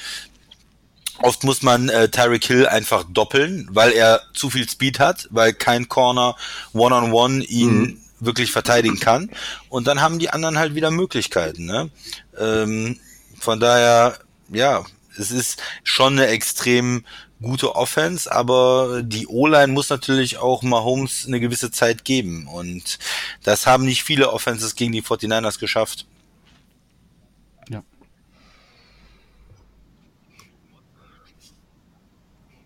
[1.21, 5.53] oft muss man äh, Tyreek Hill einfach doppeln, weil er zu viel Speed hat, weil
[5.53, 6.35] kein Corner
[6.73, 8.01] One-on-One -on -one ihn mhm.
[8.19, 9.29] wirklich verteidigen kann.
[9.69, 11.65] Und dann haben die anderen halt wieder Möglichkeiten.
[11.65, 11.89] Ne?
[12.37, 12.99] Ähm,
[13.39, 14.17] von daher,
[14.49, 14.85] ja,
[15.17, 17.05] es ist schon eine extrem
[17.41, 22.47] gute Offense, aber die O-Line muss natürlich auch Mahomes eine gewisse Zeit geben.
[22.47, 22.97] Und
[23.43, 26.05] das haben nicht viele Offenses gegen die 49ers geschafft.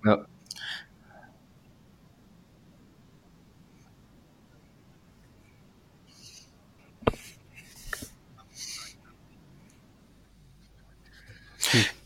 [0.05, 0.25] Ja.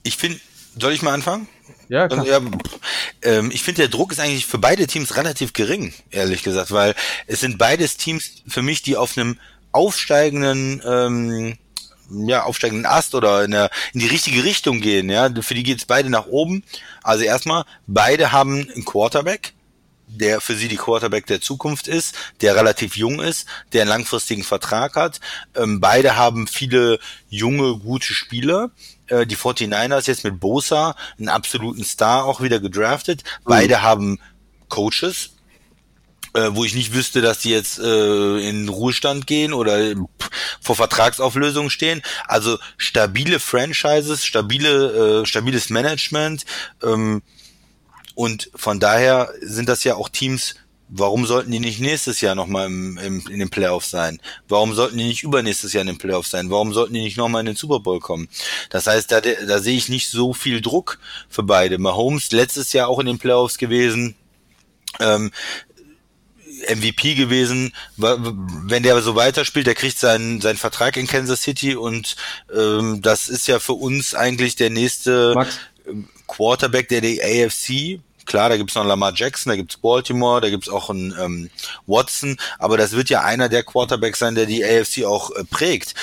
[0.04, 0.40] Ich finde,
[0.78, 1.48] soll ich mal anfangen?
[1.88, 2.26] Ja, klar.
[2.26, 2.42] Ja,
[3.22, 6.96] ähm, ich finde, der Druck ist eigentlich für beide Teams relativ gering, ehrlich gesagt, weil
[7.28, 9.40] es sind beides Teams für mich, die auf einem
[9.72, 11.58] aufsteigenden ähm,
[12.14, 15.10] ja, aufsteigenden Ast oder in, der, in die richtige Richtung gehen.
[15.10, 16.64] Ja, für die geht's beide nach oben.
[17.02, 19.54] Also erstmal, beide haben einen Quarterback,
[20.08, 24.44] der für sie die Quarterback der Zukunft ist, der relativ jung ist, der einen langfristigen
[24.44, 25.20] Vertrag hat.
[25.56, 27.00] Ähm, beide haben viele
[27.30, 28.72] junge, gute Spieler.
[29.08, 33.24] Äh, die 49ers jetzt mit Bosa, einen absoluten Star auch wieder gedraftet.
[33.24, 33.50] Mhm.
[33.50, 34.20] Beide haben
[34.70, 35.32] Coaches,
[36.34, 39.94] äh, wo ich nicht wüsste, dass die jetzt äh, in Ruhestand gehen oder
[40.62, 42.02] vor Vertragsauflösung stehen.
[42.28, 46.46] Also stabile Franchises, stabile, äh, stabiles Management
[46.84, 47.22] ähm,
[48.16, 50.56] und von daher sind das ja auch Teams,
[50.96, 54.20] Warum sollten die nicht nächstes Jahr nochmal im, im, in den Playoffs sein?
[54.48, 56.52] Warum sollten die nicht übernächstes Jahr in den Playoffs sein?
[56.52, 58.30] Warum sollten die nicht nochmal in den Super Bowl kommen?
[58.70, 61.80] Das heißt, da, da sehe ich nicht so viel Druck für beide.
[61.80, 64.14] Mahomes letztes Jahr auch in den Playoffs gewesen,
[65.00, 65.32] ähm,
[66.70, 67.74] MVP gewesen.
[67.98, 72.16] Wenn der so weiterspielt, der kriegt seinen, seinen Vertrag in Kansas City und
[72.56, 75.60] ähm, das ist ja für uns eigentlich der nächste Max.
[76.28, 80.70] Quarterback, der die AFC Klar, da gibt's noch Lamar Jackson, da gibt's Baltimore, da gibt's
[80.70, 81.50] auch einen ähm,
[81.86, 85.94] Watson, aber das wird ja einer der Quarterbacks sein, der die AFC auch äh, prägt.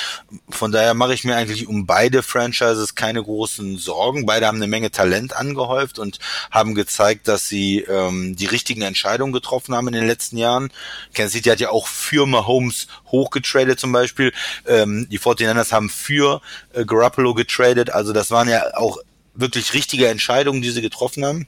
[0.49, 4.27] Von daher mache ich mir eigentlich um beide Franchises keine großen Sorgen.
[4.27, 6.19] Beide haben eine Menge Talent angehäuft und
[6.51, 10.71] haben gezeigt, dass sie ähm, die richtigen Entscheidungen getroffen haben in den letzten Jahren.
[11.15, 14.33] Kansas City hat ja auch für Mahomes hochgetradet zum Beispiel.
[14.67, 16.41] Ähm, die 49ers haben für
[16.73, 17.91] äh, Garoppolo getradet.
[17.91, 18.99] Also das waren ja auch
[19.35, 21.47] wirklich richtige Entscheidungen, die sie getroffen haben.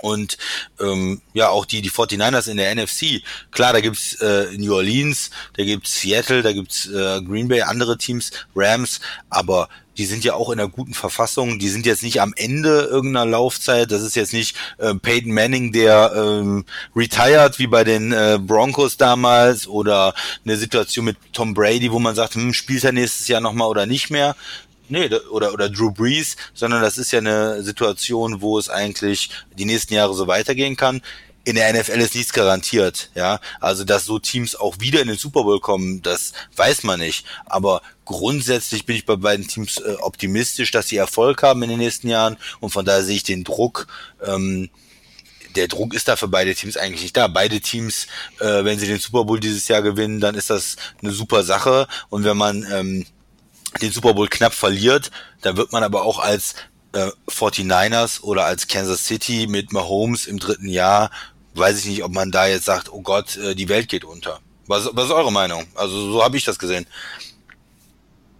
[0.00, 0.38] Und
[0.80, 3.22] ähm, ja, auch die, die 49ers in der NFC.
[3.50, 7.98] Klar, da gibt's äh, New Orleans, da gibt's Seattle, da gibt's äh, Green Bay, andere
[7.98, 11.58] Teams, Rams, aber die sind ja auch in einer guten Verfassung.
[11.58, 13.90] Die sind jetzt nicht am Ende irgendeiner Laufzeit.
[13.90, 18.96] Das ist jetzt nicht äh, Peyton Manning, der ähm, retired wie bei den äh, Broncos
[18.96, 23.40] damals oder eine Situation mit Tom Brady, wo man sagt, hm, spielt er nächstes Jahr
[23.40, 24.36] nochmal oder nicht mehr.
[24.88, 29.64] Nee, oder, oder Drew Brees, sondern das ist ja eine Situation, wo es eigentlich die
[29.64, 31.02] nächsten Jahre so weitergehen kann.
[31.44, 33.40] In der NFL ist nichts garantiert, ja.
[33.60, 37.24] Also, dass so Teams auch wieder in den Super Bowl kommen, das weiß man nicht.
[37.46, 41.78] Aber grundsätzlich bin ich bei beiden Teams äh, optimistisch, dass sie Erfolg haben in den
[41.78, 43.86] nächsten Jahren und von daher sehe ich den Druck,
[44.26, 44.68] ähm,
[45.56, 47.26] der Druck ist da für beide Teams eigentlich nicht da.
[47.26, 48.06] Beide Teams,
[48.38, 51.88] äh, wenn sie den Super Bowl dieses Jahr gewinnen, dann ist das eine super Sache.
[52.10, 53.06] Und wenn man ähm,
[53.80, 55.10] den Super Bowl knapp verliert,
[55.42, 56.54] dann wird man aber auch als
[56.92, 61.10] äh, 49ers oder als Kansas City mit Mahomes im dritten Jahr,
[61.54, 64.40] weiß ich nicht, ob man da jetzt sagt, oh Gott, äh, die Welt geht unter.
[64.66, 65.64] Was, was ist eure Meinung?
[65.74, 66.86] Also so habe ich das gesehen.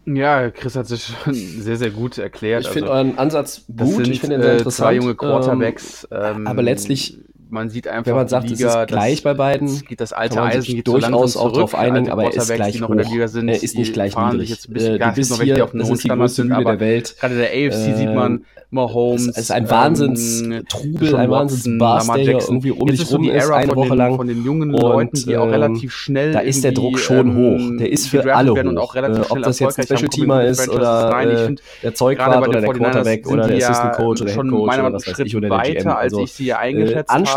[0.07, 2.65] Ja, Chris hat sich schon sehr, sehr gut erklärt.
[2.65, 4.87] Ich finde also, euren Ansatz gut, sind, ich finde ihn sehr äh, interessant.
[4.87, 6.09] Zwei junge Quarterbacks.
[6.11, 7.19] Ähm, aber letztlich
[7.51, 10.43] man sieht einfach, wenn man sagt, Liga, es ist gleich bei beiden, geht das alte
[10.43, 13.49] Eisen geht durchaus auch darauf einigen, aber er ist gleich noch in der Liga sind,
[13.49, 14.51] er ist nicht gleich niedrig.
[14.51, 17.17] Jetzt ein bisschen, äh, du bist hier, auf das ist die größte Mühle der Welt.
[17.19, 19.29] Gerade der AFC äh, sieht man Mahomes.
[19.29, 24.17] Es ist ein Wahnsinnstrubel, ähm, ein hier irgendwie um dich rum ist, eine Woche lang.
[24.17, 27.37] Von den jungen Leuten, die auch ähm, relativ schnell Da ist der Druck schon ähm,
[27.37, 27.79] hoch.
[27.79, 28.59] Der ist für alle hoch.
[28.59, 32.61] Und auch relativ äh, Ob das jetzt ein Special-Teamer ist oder äh, der Zeugwart oder
[32.61, 35.49] der Quarterback oder der Assistant Coach oder der Head Coach oder was weiß ich oder
[35.49, 35.89] der GM.
[35.89, 36.53] als ich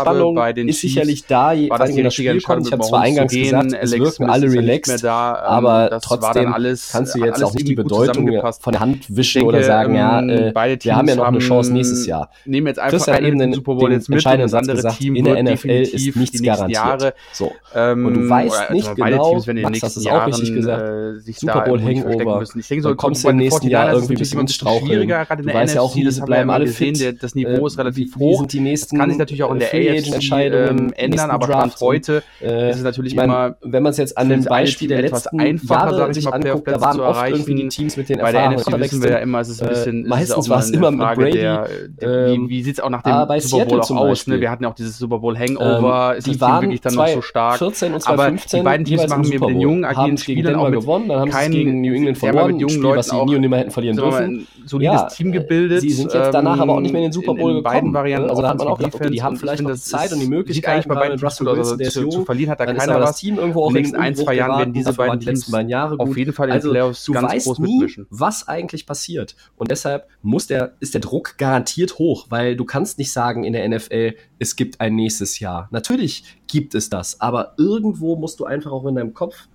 [0.06, 2.66] habe bei den ist sicherlich da, war das die richtige Entscheidung.
[2.66, 6.54] Ich habe zwar eingangs gesagt, es wirken alle relaxed, aber trotzdem
[6.92, 10.96] kannst du jetzt auch nicht die Bedeutung von der Hand wischen oder sagen, ja, wir
[10.96, 12.30] haben ja noch eine Chance nächstes Jahr.
[12.44, 15.24] Nehmen jetzt einfach Chris eben den Super Bowl jetzt mit das andere gesagt, Team in
[15.24, 16.72] der NFL ist nichts garantiert.
[16.72, 17.52] Jahre, so.
[17.74, 21.62] Ähm, und du weißt nicht genau, Teams, Max, das ist auch richtig gesagt, äh, Super
[21.62, 22.42] Bowl Hangover.
[22.42, 25.08] Ich denke, so kommst du im nächsten Jahr irgendwie ein bisschen ins Straucheln.
[25.08, 27.22] Du weißt ja auch das bleiben alle fit.
[27.22, 28.46] Das Niveau ist relativ hoch.
[28.46, 32.82] Das kann sich natürlich auch in der AFC ähm, ändern, aber Stand heute ist es
[32.82, 36.80] natürlich immer, wenn man es jetzt an dem Beispiel der letzten Jahre sich anguckt, da
[36.80, 39.48] waren oft irgendwie die Teams mit den Bei der NFC wissen wir ja immer, es
[39.48, 41.42] ist ein bisschen, meistens war es immer mit Brady,
[42.00, 44.26] wie, wie sieht es auch nach dem ah, Super Bowl auch aus?
[44.26, 44.40] Ne?
[44.40, 46.12] Wir hatten ja auch dieses Super Bowl Hangover.
[46.12, 47.58] Ähm, ist die waren wirklich dann noch so stark.
[47.58, 50.70] 14 und 2015 aber die beiden Teams machen mir mit den jungen, agilen Spielern auch
[50.70, 51.08] gewonnen.
[51.08, 52.52] Dann haben sie gegen New England verloren.
[52.52, 54.46] Mit jungen Leuten was sie nie und nimmer hätten verlieren dürfen.
[54.66, 55.80] Solides Team gebildet.
[55.80, 57.94] Sie sind jetzt danach aber auch nicht mehr in den Super Bowl gekommen.
[57.94, 58.30] Varianten.
[58.30, 60.94] Also da hat man auch gedacht, die haben vielleicht noch Zeit und die Möglichkeit, bei
[60.94, 63.16] beiden Russell Wilson, der zu verlieren hat da keiner was.
[63.16, 66.48] Team irgendwo auch in den ein, zwei Jahren werden diese beiden Teams auf jeden Fall
[66.48, 68.06] in den Playoffs ganz groß mitmischen.
[68.10, 69.36] was eigentlich passiert.
[69.56, 73.52] Und deshalb muss der, ist der Druck garantiert hoch, weil du kannst nicht sagen in
[73.52, 75.68] der NFL, es gibt ein nächstes Jahr.
[75.70, 79.48] Natürlich gibt es das, aber irgendwo musst du einfach auch in deinem Kopf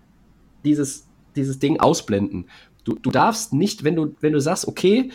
[0.64, 2.50] dieses, dieses Ding ausblenden.
[2.84, 5.12] Du, du darfst nicht, wenn du, wenn du sagst, okay,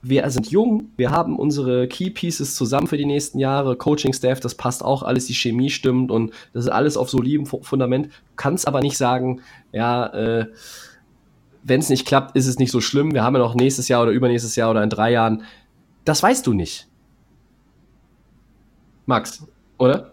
[0.00, 4.40] wir sind jung, wir haben unsere Key Pieces zusammen für die nächsten Jahre, Coaching Staff,
[4.40, 8.06] das passt auch alles, die Chemie stimmt und das ist alles auf solidem Fundament.
[8.06, 9.40] Du kannst aber nicht sagen,
[9.72, 10.46] ja, äh,
[11.64, 13.12] wenn es nicht klappt, ist es nicht so schlimm.
[13.12, 15.42] Wir haben ja noch nächstes Jahr oder übernächstes Jahr oder in drei Jahren.
[16.04, 16.88] Das weißt du nicht.
[19.06, 19.44] Max,
[19.78, 20.12] oder?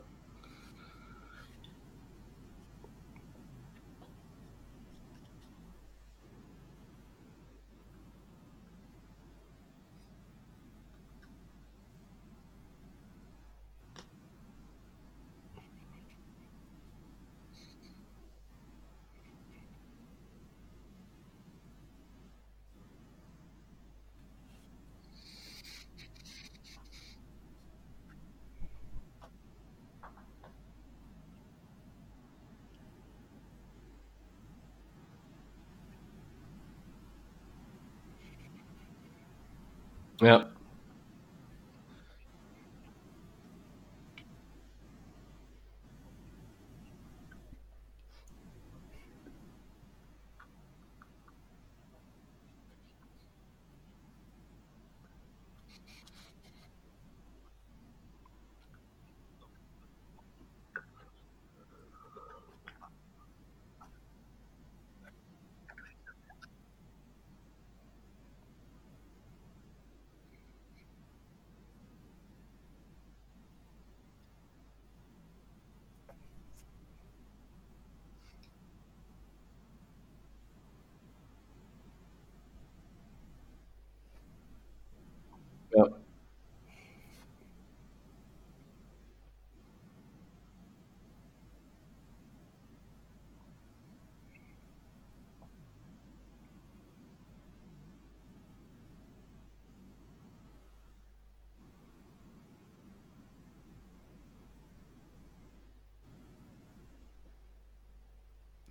[40.26, 40.55] Ja.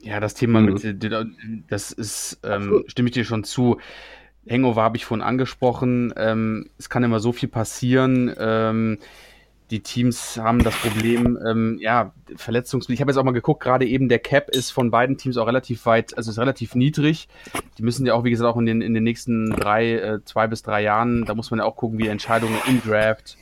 [0.05, 0.75] Ja, das Thema mhm.
[0.75, 3.79] mit, das ist, ähm, stimme ich dir schon zu.
[4.49, 6.13] Hangover habe ich vorhin angesprochen.
[6.17, 8.35] Ähm, es kann immer so viel passieren.
[8.39, 8.99] Ähm,
[9.71, 12.87] die Teams haben das Problem, ähm, ja, Verletzungs.
[12.91, 15.47] Ich habe jetzt auch mal geguckt, gerade eben der Cap ist von beiden Teams auch
[15.47, 17.29] relativ weit, also ist relativ niedrig.
[17.79, 20.49] Die müssen ja auch, wie gesagt, auch in den, in den nächsten drei, äh, zwei
[20.49, 23.39] bis drei Jahren, da muss man ja auch gucken, wie Entscheidungen im Draft,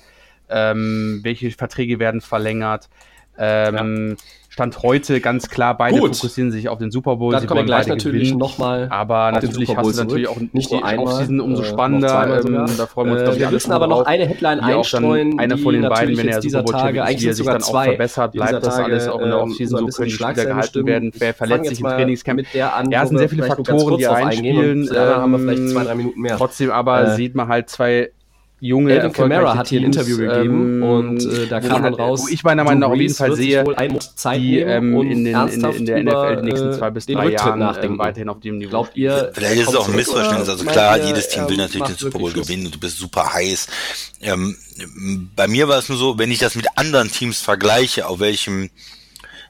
[0.49, 2.89] ähm, welche Verträge werden verlängert.
[3.37, 4.17] Ähm, ja.
[4.53, 6.15] Stand heute ganz klar, beide Gut.
[6.15, 7.33] fokussieren sich auf den Super Bowl.
[7.33, 8.87] Dann Sie kommen wir gleich natürlich nochmal.
[8.91, 12.43] Aber natürlich hast du natürlich auch nicht nur einmal, Offseason umso äh, spannender.
[12.45, 13.37] Ähm, da freuen wir uns.
[13.37, 15.39] Äh, wir müssen aber noch eine Headline einstreuen.
[15.39, 18.67] Einer von den beiden, wenn er Super Bowl Tage, eigentlich sich dann auch verbessert, bleibt
[18.67, 21.13] das alles auch in der ähm, Offseason so können die Spieler gehalten werden.
[21.17, 22.43] Wer verletzt sich im Trainingscamp?
[22.53, 24.87] Ja, es sind sehr viele Faktoren, die reinspielen.
[24.87, 26.37] Da haben wir vielleicht zwei, drei Minuten mehr.
[26.37, 28.11] Trotzdem aber äh, sieht man halt zwei
[28.63, 32.23] junge Elvin Kamara hat hier ein Interview gegeben ähm, und äh, da kam dann raus,
[32.23, 35.87] wo ich meiner Meinung nach auf jeden Fall sehe, die ähm, in, den, in, in,
[35.87, 38.71] der NFL die nächsten zwei bis drei Jahren ähm, weiterhin auf dem Niveau.
[38.71, 39.33] Glaubt ihr?
[39.35, 40.49] Vielleicht ist es auch ein Missverständnis.
[40.49, 43.67] Also klar, jedes Team will natürlich den Super Bowl gewinnen und du bist super heiß.
[44.21, 44.57] Ähm,
[45.35, 48.71] bei mir war es nur so, wenn ich das mit anderen Teams vergleiche, auf welchem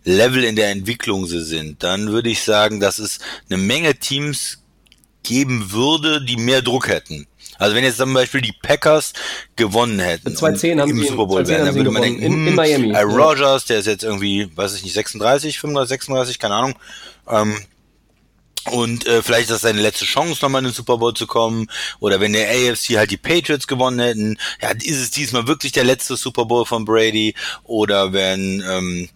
[0.05, 3.19] Level in der Entwicklung sie sind, dann würde ich sagen, dass es
[3.51, 4.63] eine Menge Teams
[5.23, 7.27] geben würde, die mehr Druck hätten.
[7.63, 9.13] Also wenn jetzt zum Beispiel die Packers
[9.57, 12.55] gewonnen hätten 2010 haben im Super Bowl wären, dann würde man denken, in, in hm,
[12.57, 12.91] Miami.
[12.91, 16.75] Äh, Rogers, der ist jetzt irgendwie, weiß ich nicht, 36, 35, 36, keine Ahnung.
[17.29, 17.57] Ähm,
[18.71, 21.69] und äh, vielleicht ist das seine letzte Chance, nochmal in den Super Bowl zu kommen.
[21.99, 25.85] Oder wenn der AFC halt die Patriots gewonnen hätten, ja, ist es diesmal wirklich der
[25.85, 27.35] letzte Super Bowl von Brady.
[27.65, 29.09] Oder wenn ähm,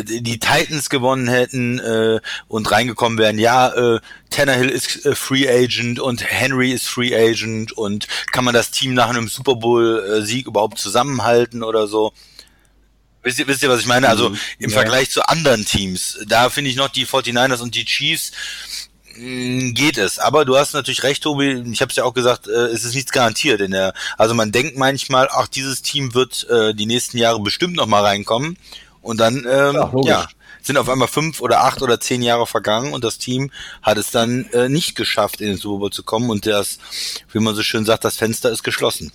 [0.00, 6.00] die Titans gewonnen hätten äh, und reingekommen wären, ja, äh, Tannehill ist äh, Free Agent
[6.00, 10.78] und Henry ist Free Agent und kann man das Team nach einem Super Bowl-Sieg überhaupt
[10.78, 12.12] zusammenhalten oder so.
[13.22, 14.08] Wisst ihr, wisst ihr, was ich meine?
[14.08, 14.38] Also mhm.
[14.58, 14.76] im ja.
[14.76, 18.32] Vergleich zu anderen Teams, da finde ich noch die 49ers und die Chiefs
[19.16, 20.18] mm, geht es.
[20.18, 21.62] Aber du hast natürlich recht, Tobi.
[21.72, 23.94] Ich habe es ja auch gesagt, äh, es ist nichts garantiert in der.
[24.18, 28.02] Also man denkt manchmal, ach, dieses Team wird äh, die nächsten Jahre bestimmt noch mal
[28.02, 28.56] reinkommen.
[29.02, 30.28] Und dann, ähm, ja, ja,
[30.62, 33.50] sind auf einmal fünf oder acht oder zehn Jahre vergangen und das Team
[33.82, 36.30] hat es dann äh, nicht geschafft, in den Super Bowl zu kommen.
[36.30, 36.78] Und das,
[37.32, 39.12] wie man so schön sagt, das Fenster ist geschlossen.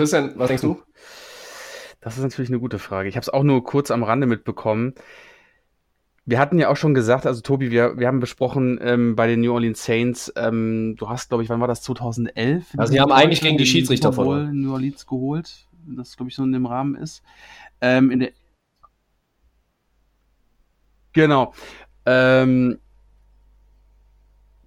[0.00, 0.80] Christian, was denkst du?
[2.02, 3.10] Das ist natürlich eine gute Frage.
[3.10, 4.94] Ich habe es auch nur kurz am Rande mitbekommen.
[6.24, 9.42] Wir hatten ja auch schon gesagt, also Tobi, wir, wir haben besprochen ähm, bei den
[9.42, 12.68] New Orleans Saints, ähm, du hast, glaube ich, wann war das, 2011?
[12.78, 14.62] Also die haben eigentlich gegen die Schiedsrichter verloren.
[14.62, 17.22] New Orleans geholt, das glaube ich so in dem Rahmen ist.
[17.82, 18.32] Ähm, in der
[21.12, 21.52] genau.
[22.06, 22.78] Ähm,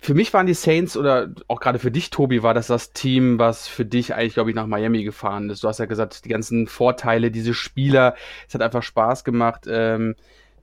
[0.03, 3.39] für mich waren die Saints oder auch gerade für dich, Tobi, war das das Team,
[3.39, 5.63] was für dich eigentlich, glaube ich, nach Miami gefahren ist.
[5.63, 8.13] Du hast ja gesagt, die ganzen Vorteile, diese Spieler,
[8.45, 10.15] es hat einfach Spaß gemacht, ähm,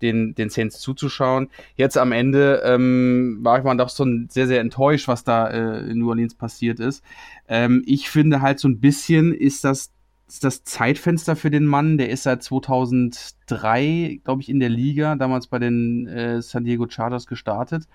[0.02, 1.48] den, den Saints zuzuschauen.
[1.74, 5.90] Jetzt am Ende ähm, war ich mal doch so sehr, sehr enttäuscht, was da äh,
[5.90, 7.02] in New Orleans passiert ist.
[7.48, 9.90] Ähm, ich finde halt so ein bisschen ist das
[10.28, 11.98] ist das Zeitfenster für den Mann.
[11.98, 16.86] Der ist seit 2003, glaube ich, in der Liga, damals bei den äh, San Diego
[16.88, 17.88] Chargers gestartet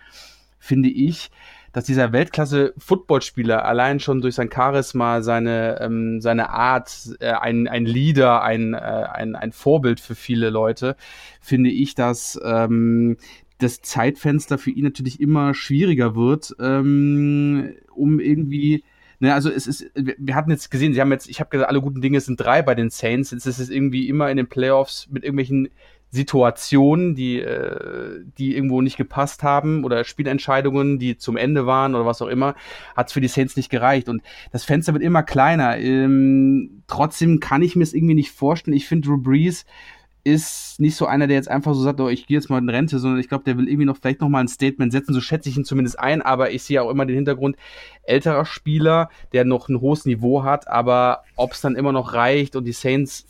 [0.65, 1.29] finde ich,
[1.71, 7.85] dass dieser Weltklasse-Footballspieler allein schon durch sein Charisma, seine, ähm, seine Art, äh, ein, ein
[7.85, 10.95] Leader, ein, äh, ein, ein Vorbild für viele Leute,
[11.41, 13.17] finde ich, dass ähm,
[13.57, 18.83] das Zeitfenster für ihn natürlich immer schwieriger wird, ähm, um irgendwie
[19.19, 21.79] Ne, also es ist, wir hatten jetzt gesehen, sie haben jetzt, ich habe gesagt, alle
[21.79, 23.31] guten Dinge sind drei bei den Saints.
[23.31, 25.69] Jetzt ist es irgendwie immer in den Playoffs mit irgendwelchen
[26.15, 32.05] Situationen, die, äh, die irgendwo nicht gepasst haben oder Spielentscheidungen, die zum Ende waren oder
[32.05, 32.55] was auch immer,
[32.95, 34.09] hat es für die Saints nicht gereicht.
[34.09, 35.77] Und das Fenster wird immer kleiner.
[35.77, 38.77] Ähm, trotzdem kann ich mir es irgendwie nicht vorstellen.
[38.77, 39.65] Ich finde, Drew Brees
[40.25, 42.67] ist nicht so einer, der jetzt einfach so sagt, oh, ich gehe jetzt mal in
[42.67, 45.13] Rente, sondern ich glaube, der will irgendwie noch vielleicht noch mal ein Statement setzen.
[45.13, 47.57] So schätze ich ihn zumindest ein, aber ich sehe auch immer den Hintergrund
[48.03, 52.55] älterer Spieler, der noch ein hohes Niveau hat, aber ob es dann immer noch reicht
[52.55, 53.27] und die Saints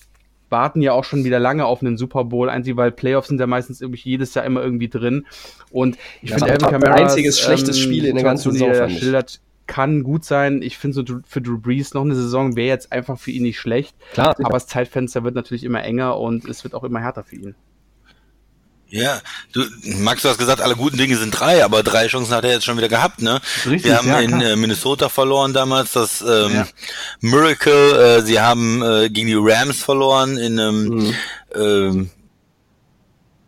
[0.49, 3.47] warten ja auch schon wieder lange auf einen Super Bowl, einzig weil Playoffs sind ja
[3.47, 5.25] meistens irgendwie jedes Jahr immer irgendwie drin.
[5.71, 9.41] Und ich finde, Alvin Kamara einziges schlechtes ähm, Spiel in der ganzen Saison, er schildert,
[9.67, 10.61] kann gut sein.
[10.61, 13.59] Ich finde so für Drew Brees noch eine Saison wäre jetzt einfach für ihn nicht
[13.59, 13.95] schlecht.
[14.13, 17.35] Klar, aber das Zeitfenster wird natürlich immer enger und es wird auch immer härter für
[17.35, 17.55] ihn.
[18.89, 19.19] Ja,
[19.51, 22.51] du, Max, du hast gesagt, alle guten Dinge sind drei, aber drei Chancen hat er
[22.51, 23.41] jetzt schon wieder gehabt, ne?
[23.65, 26.67] Richtig, Wir haben ja, in äh, Minnesota verloren damals, das ähm, ja.
[27.19, 31.15] Miracle, äh, sie haben äh, gegen die Rams verloren in einem mhm.
[31.55, 32.11] ähm,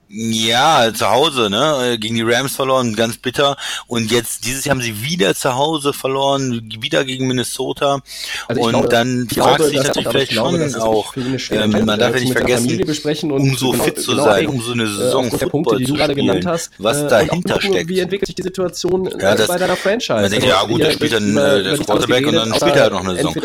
[0.10, 1.94] ja, zu Hause, ne?
[1.94, 3.58] Äh, gegen die Rams verloren, ganz bitter.
[3.88, 8.00] Und jetzt, dieses Jahr haben sie wieder zu Hause verloren, wieder gegen Minnesota.
[8.48, 12.22] Also und glaube, dann fragt sich natürlich vielleicht glaube, schon auch, ähm, man darf ja
[12.22, 15.30] nicht vergessen, um so genau, fit zu genau sein, um so eine äh, Saison äh,
[15.32, 17.90] Football Punkte, zu spielen, hast, was äh, dahinter gucken, steckt.
[17.90, 20.14] Wie entwickelt sich die Situation ja, das, bei deiner Franchise?
[20.14, 22.84] Man denkt, ja also, gut, da spielt dann äh, der Quarterback und dann spielt er
[22.84, 23.36] halt noch eine Saison.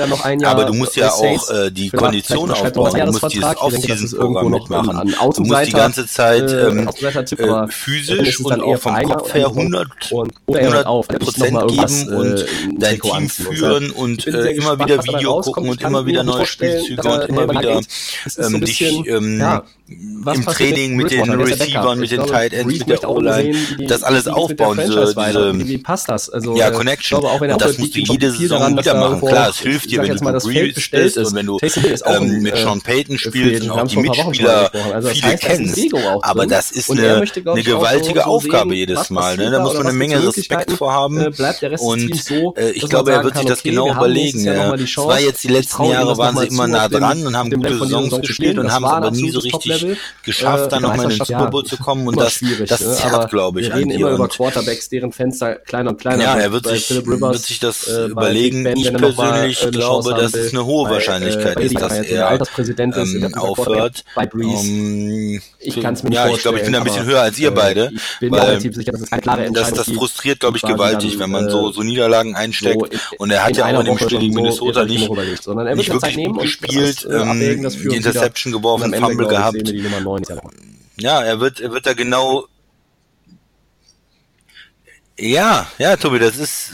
[0.44, 5.14] Aber du musst ja auch äh, die Kondition aufbauen, du musst dieses Off-Season-Programm mitmachen.
[5.34, 9.88] Du musst die ganze Zeit äh, ähm, äh, physisch und auch vom Kopf her 100,
[10.46, 12.46] 100 auf, Prozent geben und äh,
[12.76, 17.28] dein Team führen und äh, immer wieder Video gucken und immer wieder neue Spielzüge und
[17.28, 17.80] immer wieder
[18.38, 19.42] ähm, dich ähm,
[19.88, 23.56] im Training mit den Receivern, mit den Tight Ends, mit der O-Line,
[23.88, 26.30] das alles aufbauen, diese, wie passt das?
[26.30, 27.22] Also, ja, Connection.
[27.22, 29.20] Und das musst du jede Saison wieder machen.
[29.20, 31.58] Klar, es hilft dir, wenn du Brees bist und wenn du
[32.40, 34.70] mit Sean Payton spielst und auch die Mitspieler
[35.12, 35.94] viele kennst.
[36.22, 39.36] Aber das ist eine, eine gewaltige Aufgabe jedes Mal.
[39.36, 39.50] Ne?
[39.50, 41.20] Da muss man eine Menge Respekt vorhaben.
[41.20, 44.46] Äh, und äh, ich glaube, er wird sich das genau überlegen.
[44.46, 48.20] Es war jetzt die letzten Jahre, waren sie immer nah dran und haben gute Saisons
[48.20, 51.64] gespielt und haben es aber nie so richtig geschafft, dann nochmal in den Super Bowl
[51.64, 52.06] zu kommen.
[52.06, 52.94] Und das, das ne?
[52.94, 56.66] zerrt, glaube ich, reden immer über Quarterbacks, deren Fenster kleiner und kleiner Ja, er wird
[56.66, 58.66] sich, wird sich das überlegen.
[58.76, 64.04] Ich persönlich glaube, dass es eine hohe Wahrscheinlichkeit ist, dass er ähm, aufhört.
[65.58, 66.30] Ich kann es mir nicht vorstellen.
[66.30, 67.90] Ja, ich glaube, ich bin ein bisschen höher als ihr äh, beide.
[67.94, 70.62] Ich bin mir relativ sicher, dass es keine klare Entscheidung Das, das frustriert, glaube ich,
[70.62, 73.00] gewaltig, wenn man so, äh, so Niederlagen einsteckt.
[73.18, 77.04] und er hat ja auch in dem Spiel gegen Minnesota nicht, nicht wirklich gut gespielt,
[77.04, 79.72] äh, ähm, die Interception geworfen, Fumble gehabt.
[80.98, 82.46] Ja, er wird, er wird da genau
[85.22, 86.72] ja, ja, Tobi, das ist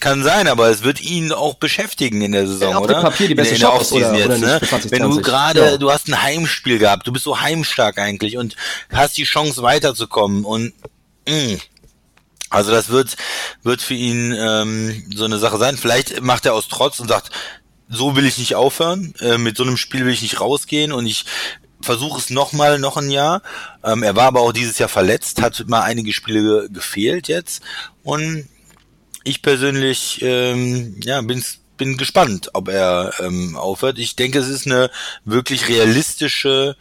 [0.00, 3.00] kann sein, aber es wird ihn auch beschäftigen in der Saison, ja, oder?
[3.00, 4.60] Papier die beste in, in der Offseason jetzt, ne?
[4.90, 5.76] Wenn du gerade, ja.
[5.78, 8.54] du hast ein Heimspiel gehabt, du bist so heimstark eigentlich und
[8.92, 10.74] hast die Chance weiterzukommen und
[11.26, 11.56] mh.
[12.50, 13.16] also das wird
[13.62, 15.78] wird für ihn ähm, so eine Sache sein.
[15.78, 17.30] Vielleicht macht er aus Trotz und sagt,
[17.88, 21.06] so will ich nicht aufhören, äh, mit so einem Spiel will ich nicht rausgehen und
[21.06, 21.24] ich
[21.80, 23.42] versuche es nochmal, noch ein Jahr.
[23.84, 27.62] Ähm, er war aber auch dieses Jahr verletzt, hat mal einige Spiele gefehlt jetzt.
[28.02, 28.48] Und
[29.24, 31.44] ich persönlich, ähm, ja, bin,
[31.76, 33.98] bin gespannt, ob er ähm, aufhört.
[33.98, 34.90] Ich denke, es ist eine
[35.24, 36.76] wirklich realistische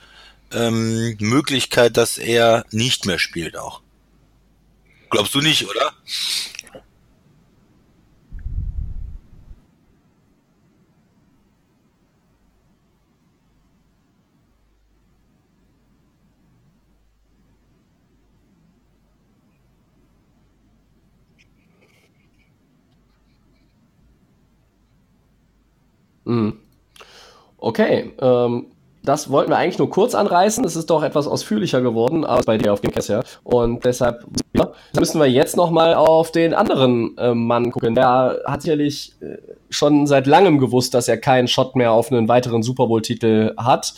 [0.52, 3.82] ähm, Möglichkeit, dass er nicht mehr spielt auch.
[5.10, 5.94] Glaubst du nicht, oder?
[27.58, 28.68] Okay, ähm,
[29.06, 30.64] das wollten wir eigentlich nur kurz anreißen.
[30.66, 33.24] Es ist doch etwas ausführlicher geworden als bei dir auf Gamecast, ja.
[33.44, 37.96] Und deshalb ja, müssen wir jetzt nochmal auf den anderen äh, Mann gucken.
[37.96, 39.38] Der hat sicherlich äh,
[39.70, 43.94] schon seit langem gewusst, dass er keinen Shot mehr auf einen weiteren Super Bowl-Titel hat.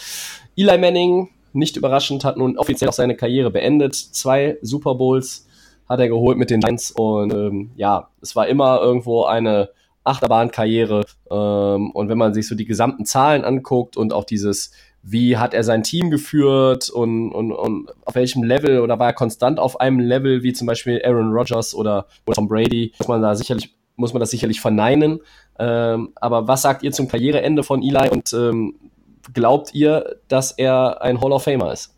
[0.55, 3.95] Eli Manning, nicht überraschend, hat nun offiziell auch seine Karriere beendet.
[3.95, 5.47] Zwei Super Bowls
[5.87, 9.69] hat er geholt mit den Giants und ähm, ja, es war immer irgendwo eine
[10.07, 11.05] Achterbahnkarriere.
[11.29, 14.71] Ähm, und wenn man sich so die gesamten Zahlen anguckt und auch dieses,
[15.03, 19.13] wie hat er sein Team geführt und, und, und auf welchem Level oder war er
[19.13, 23.35] konstant auf einem Level, wie zum Beispiel Aaron Rodgers oder, Tom Brady, muss man da
[23.35, 25.19] sicherlich, muss man das sicherlich verneinen.
[25.59, 28.75] Ähm, aber was sagt ihr zum Karriereende von Eli und ähm,
[29.33, 31.96] glaubt ihr, dass er ein Hall of Famer ist?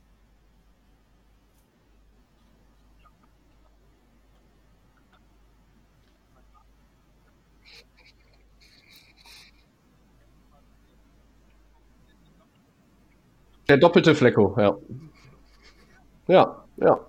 [13.70, 14.76] Der doppelte Flecko, ja.
[16.28, 17.09] Ja, ja.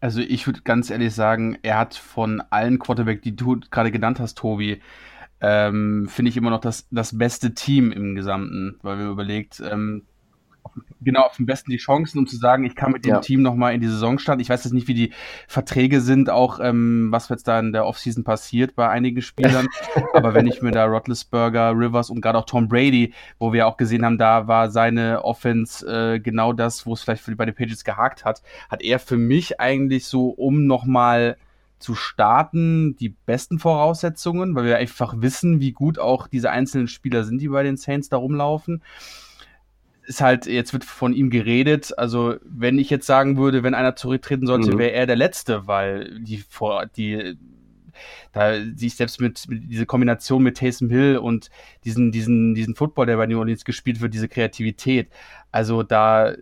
[0.00, 4.18] Also ich würde ganz ehrlich sagen, er hat von allen Quarterback, die du gerade genannt
[4.18, 4.80] hast, Tobi,
[5.40, 10.06] ähm, finde ich immer noch das, das beste Team im Gesamten, weil wir überlegt, ähm,
[11.00, 13.20] genau auf dem besten die Chancen, um zu sagen, ich kann mit dem ja.
[13.20, 14.40] Team nochmal in die Saison starten.
[14.40, 15.12] Ich weiß jetzt nicht, wie die
[15.48, 19.68] Verträge sind, auch ähm, was jetzt da in der Offseason passiert bei einigen Spielern.
[20.14, 23.76] Aber wenn ich mir da Roethlisberger, Rivers und gerade auch Tom Brady, wo wir auch
[23.76, 27.54] gesehen haben, da war seine Offense äh, genau das, wo es vielleicht für, bei den
[27.54, 31.36] Pages gehakt hat, hat er für mich eigentlich so, um nochmal
[31.78, 37.24] zu starten, die besten Voraussetzungen, weil wir einfach wissen, wie gut auch diese einzelnen Spieler
[37.24, 38.82] sind, die bei den Saints da rumlaufen
[40.10, 41.96] ist halt, jetzt wird von ihm geredet.
[41.96, 44.78] Also, wenn ich jetzt sagen würde, wenn einer zurücktreten sollte, mhm.
[44.78, 47.38] wäre er der Letzte, weil die vor, die,
[48.32, 51.48] da sich selbst mit, mit diese Kombination mit Taysom Hill und
[51.84, 55.08] diesen, diesen, diesen Football, der bei New Orleans gespielt wird, diese Kreativität.
[55.52, 56.34] Also, da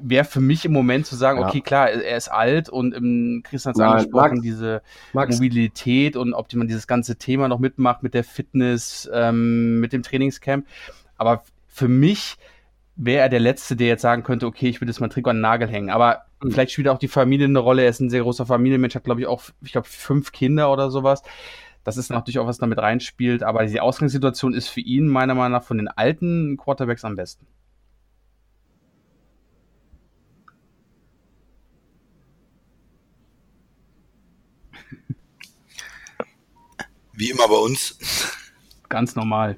[0.00, 1.48] wäre für mich im Moment zu sagen, ja.
[1.48, 4.82] okay, klar, er ist alt und im Christian hat angesprochen, Max, diese
[5.12, 5.36] Max.
[5.36, 10.02] Mobilität und ob man dieses ganze Thema noch mitmacht mit der Fitness, ähm, mit dem
[10.02, 10.66] Trainingscamp.
[11.16, 12.36] Aber für mich
[12.98, 15.36] wäre er der Letzte, der jetzt sagen könnte, okay, ich will jetzt mal Trikot an
[15.36, 15.88] den Nagel hängen.
[15.88, 16.50] Aber mhm.
[16.50, 17.82] vielleicht spielt auch die Familie eine Rolle.
[17.82, 20.90] Er ist ein sehr großer Familienmensch, hat, glaube ich, auch, ich glaube, fünf Kinder oder
[20.90, 21.22] sowas.
[21.84, 23.42] Das ist natürlich auch was damit reinspielt.
[23.44, 27.46] Aber die Ausgangssituation ist für ihn meiner Meinung nach von den alten Quarterbacks am besten.
[37.12, 37.96] Wie immer bei uns.
[38.88, 39.56] Ganz normal.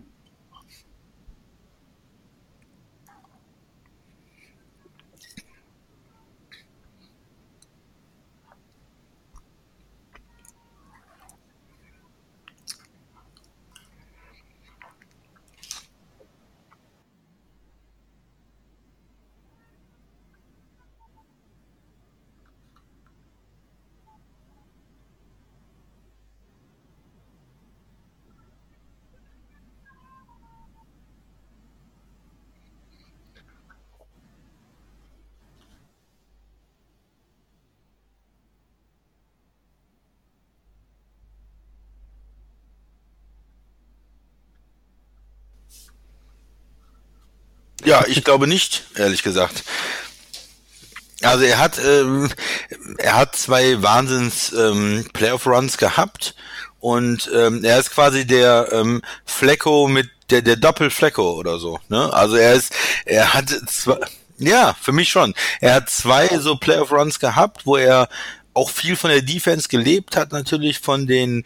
[47.84, 49.64] Ja, ich glaube nicht, ehrlich gesagt.
[51.22, 52.30] Also er hat ähm,
[52.98, 56.34] er hat zwei Wahnsinns ähm, Playoff Runs gehabt
[56.78, 61.78] und ähm, er ist quasi der ähm, Flecko mit der der Doppel Flecko oder so.
[61.88, 62.10] Ne?
[62.12, 62.72] Also er ist
[63.04, 63.98] er hat zwei
[64.38, 65.34] ja für mich schon.
[65.60, 68.08] Er hat zwei so Playoff Runs gehabt, wo er
[68.54, 71.44] auch viel von der Defense gelebt hat, natürlich von den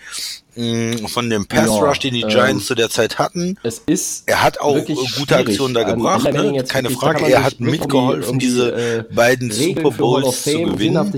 [0.55, 0.65] mh,
[1.03, 3.59] mm, von dem Pass Rush, den die ähm, Giants zu der Zeit hatten.
[3.63, 4.79] Es ist er hat auch
[5.19, 6.65] gute Aktionen da gebracht, ne?
[6.65, 7.27] keine Frage.
[7.27, 11.13] Er hat mitgeholfen, um die, diese äh, beiden Super Bowls zu gewinnen.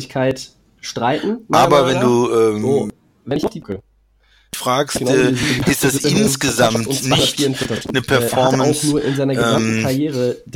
[0.81, 1.39] streiten.
[1.51, 2.89] Aber wenn du ähm, so,
[3.25, 3.45] wenn ich
[4.55, 5.35] fragst, genau, äh,
[5.71, 7.45] ist das insgesamt nicht
[7.89, 9.87] eine Performance, ähm,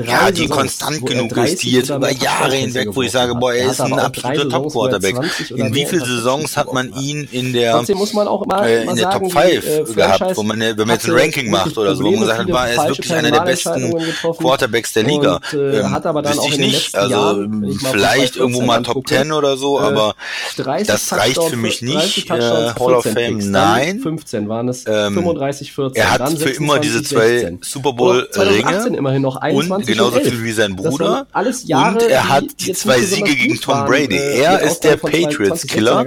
[0.05, 3.71] ja, die konstant genug ist, die jetzt über Jahre hinweg, wo ich sage, boah, er
[3.71, 5.17] ist ein absoluter Top-Quarterback.
[5.51, 9.85] In wie vielen Saisons hat man ihn in der, äh, in der Top 5 äh,
[9.95, 12.69] gehabt, wo man, wenn man jetzt ein Ranking macht oder so, wo man sagt, war
[12.69, 13.95] er ist wirklich einer der besten
[14.39, 15.41] Quarterbacks der Liga.
[15.53, 17.45] Äh, ähm, hat aber dann auch ich nicht, also
[17.91, 20.15] vielleicht irgendwo mal Top 10 oder so, äh, aber
[20.57, 22.31] das reicht für mich nicht.
[22.31, 23.80] Hall of Fame, nein.
[23.87, 24.01] Nein.
[24.01, 26.03] 15 waren es, ähm, 35, 14.
[26.03, 30.17] Er hat dann für immer diese zwei Super Bowl Ringe immerhin noch 21 und genauso
[30.17, 31.27] und viel wie sein Bruder.
[31.33, 34.17] Alles Jahre, und er hat die, zwei Siege gegen Tom Brady.
[34.17, 36.05] Äh, er ist der Patriots Killer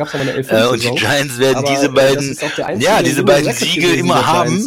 [0.49, 2.37] äh, und die Giants werden diese beiden,
[2.79, 4.65] ja, diese beiden Siege immer haben.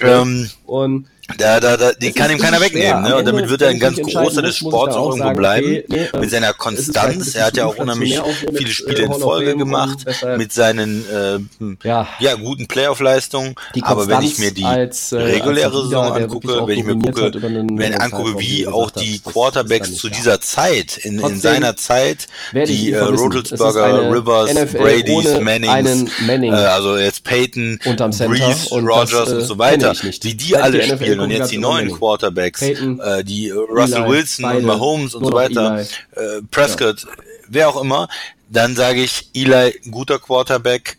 [0.00, 1.06] Ähm, und
[1.38, 3.16] da, da, da, die kann ihm keiner wegnehmen, ne?
[3.16, 5.66] Und damit wird er ein ganz großer des Sports auch irgendwo bleiben.
[5.66, 7.34] Okay, nee, mit seiner Konstanz.
[7.34, 8.20] Er hat ja auch unheimlich
[8.54, 9.98] viele Spiele in Folge gemacht.
[10.36, 11.38] Mit seinen, äh,
[11.86, 13.54] ja, ja guten Playoff-Leistungen.
[13.82, 17.92] Aber wenn ich mir die als, äh, reguläre Saison angucke, wenn ich mir gucke, wenn
[17.92, 22.98] ich angucke, wie auch die Quarterbacks zu dieser Zeit, in, in seiner Zeit, die äh,
[23.00, 30.56] Rivers, Brady's, Mannings, Manning, äh, also jetzt Peyton, Breeze, Rogers und so weiter, wie die
[30.56, 34.64] alle spielen und jetzt die neuen Quarterbacks, Peyton, äh, die Russell Eli, Wilson beide, und
[34.64, 37.08] Mahomes und so weiter, äh, Prescott, ja.
[37.48, 38.08] wer auch immer,
[38.48, 40.98] dann sage ich, Eli, guter Quarterback,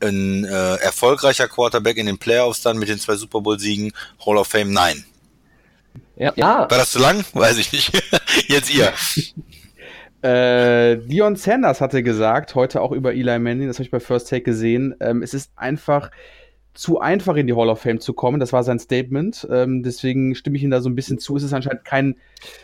[0.00, 3.92] ein äh, erfolgreicher Quarterback in den Playoffs dann mit den zwei Super Bowl-Siegen,
[4.24, 5.04] Hall of Fame, nein.
[6.16, 6.32] Ja.
[6.36, 6.58] ja.
[6.60, 7.24] War das zu lang?
[7.32, 7.92] Weiß ich nicht.
[8.48, 8.92] Jetzt ihr.
[10.20, 14.28] Äh, Dion Sanders hatte gesagt, heute auch über Eli Manning, das habe ich bei First
[14.28, 16.10] Take gesehen, ähm, es ist einfach
[16.78, 18.38] zu einfach in die Hall of Fame zu kommen.
[18.38, 19.48] Das war sein Statement.
[19.50, 21.36] Ähm, deswegen stimme ich ihm da so ein bisschen zu.
[21.36, 22.14] Es ist anscheinend kein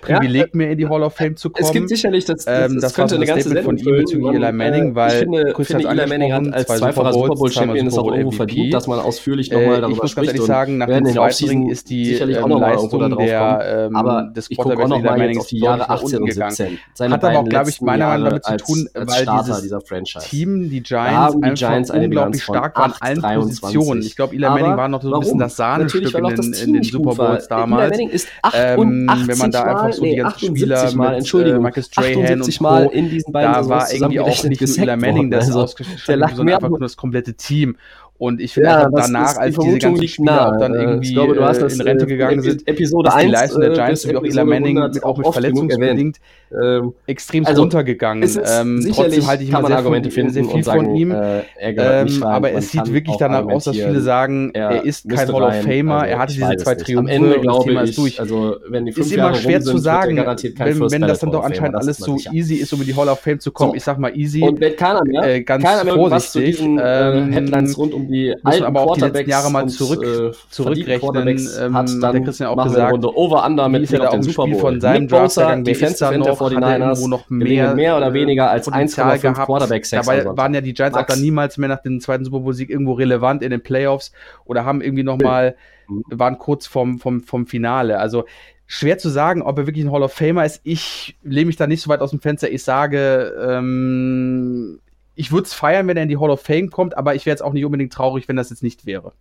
[0.02, 1.66] Privileg ja, mehr in die Hall of Fame zu kommen.
[1.66, 4.34] Es gibt sicherlich das, das, ähm, das, das könnte eine ganze Statement von ihm bezüglich
[4.36, 7.88] Eli Manning, äh, weil ich finde, finde Eli Manning hat als zweifacher Super Bowl Champion
[7.88, 10.78] ist auch irgendwo verdient, dass man ausführlich nochmal darüber äh, ich muss ganz ehrlich sagen,
[10.78, 15.40] nach dem zweiten Ring ist die ähm, Leistung der, ähm, aber des Quarterbacks Eli Manning
[15.40, 16.78] auf die Jahre 18 und 17.
[17.00, 20.84] Hat aber auch, glaube ich, meiner Meinung nach damit zu tun, weil dieses Team, die
[20.84, 24.03] Giants, einfach unglaublich stark waren, allen Positionen.
[24.07, 27.48] Ich glaube, Eli Manning war noch so ein bisschen das Sahnestück in den Super Bowls
[27.48, 27.98] damals.
[27.98, 33.11] Wenn man da einfach so die ganzen Spieler mit äh, Marcus Strahan und Mal in
[33.11, 36.68] diesen beiden da war irgendwie auch nicht nur Eli Manning das also, ausgestattet, sondern einfach
[36.68, 37.76] nur das komplette Team.
[38.16, 41.34] Und ich finde ja, danach, als die diese ganzen Spieler auch dann irgendwie ich glaube,
[41.34, 44.22] du hast das, in Rente gegangen sind, Episode ist die Leistung der Giants, wie auch
[44.22, 46.20] Eli Manning, auch mit verletzungsbedingt,
[46.62, 48.22] ähm, extrem also, runtergegangen.
[48.22, 51.10] Ähm, trotzdem halte ich immer sehr, Argumente viel, sehr viel sagen, von ihm.
[51.10, 55.42] Äh, ähm, aber es sieht wirklich danach aus, dass viele sagen, er ist kein Hall
[55.42, 58.20] of Famer, also, er hatte diese zwei Triumphe, am Ende glaube ich, durch.
[58.20, 61.96] Also, wenn die fünf ist immer schwer zu sagen, wenn das dann doch anscheinend alles
[61.96, 63.74] so easy ist, um in die Hall of Fame zu kommen.
[63.74, 64.44] Ich sag mal easy.
[64.44, 66.60] Äh, ganz vorsichtig.
[66.60, 71.38] Äh, Headlines rund um die alten aber auch die letzten Jahre mal zurück, äh, zurückrechnen.
[71.61, 74.61] Ähm, hat dann der Christian auch gesagt, Runde Over Under mit auf den Super Bowl.
[74.61, 79.86] Von seinem Bosa, Defensive End der 49ers, noch mehr, mehr oder weniger als 1,5 Quarterback
[79.86, 80.07] Sacks.
[80.07, 82.70] Dabei waren ja die Giants auch dann niemals mehr nach dem zweiten Super Bowl Sieg
[82.70, 84.12] irgendwo relevant in den Playoffs
[84.44, 85.57] oder haben irgendwie noch mal
[85.88, 86.05] mhm.
[86.11, 87.98] waren kurz vom, vom, vom Finale.
[87.98, 88.24] Also
[88.66, 90.61] schwer zu sagen, ob er wirklich ein Hall of Famer ist.
[90.64, 92.50] Ich lehne mich da nicht so weit aus dem Fenster.
[92.50, 94.80] Ich sage, ähm,
[95.14, 97.32] ich würde es feiern, wenn er in die Hall of Fame kommt, aber ich wäre
[97.32, 99.12] jetzt auch nicht unbedingt traurig, wenn das jetzt nicht wäre.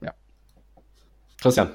[0.00, 0.12] Ja.
[1.40, 1.70] Christian.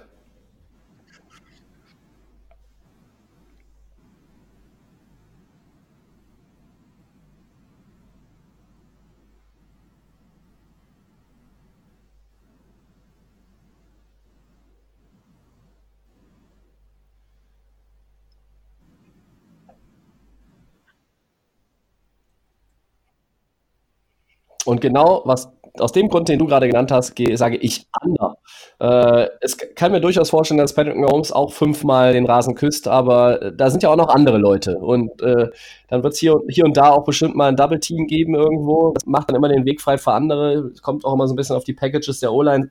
[24.65, 25.49] Und genau was
[25.79, 28.37] aus dem Grund, den du gerade genannt hast, sage ich ander.
[28.79, 33.51] Äh, es kann mir durchaus vorstellen, dass Patrick Mahomes auch fünfmal den Rasen küsst, aber
[33.51, 34.77] da sind ja auch noch andere Leute.
[34.77, 35.49] Und äh,
[35.89, 38.93] dann wird es hier, hier und da auch bestimmt mal ein Double Team geben irgendwo.
[38.93, 40.71] Das macht dann immer den Weg frei für andere.
[40.81, 42.69] Kommt auch immer so ein bisschen auf die Packages der O-Line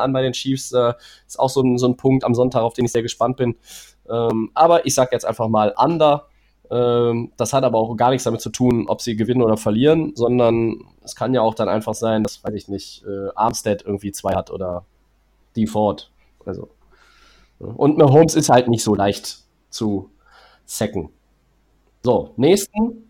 [0.00, 0.72] an bei den Chiefs.
[0.72, 0.94] Äh,
[1.26, 3.56] ist auch so ein, so ein Punkt am Sonntag, auf den ich sehr gespannt bin.
[4.10, 6.26] Ähm, aber ich sage jetzt einfach mal under.
[6.70, 10.12] Ähm, das hat aber auch gar nichts damit zu tun, ob sie gewinnen oder verlieren,
[10.14, 14.12] sondern es kann ja auch dann einfach sein, dass, weiß ich nicht, äh, Armstead irgendwie
[14.12, 14.84] zwei hat oder
[15.66, 16.10] Ford.
[16.44, 16.68] Also.
[17.58, 19.38] Und Mahomes ist halt nicht so leicht
[19.70, 20.10] zu
[20.66, 21.08] sacken.
[22.02, 23.05] So, nächsten.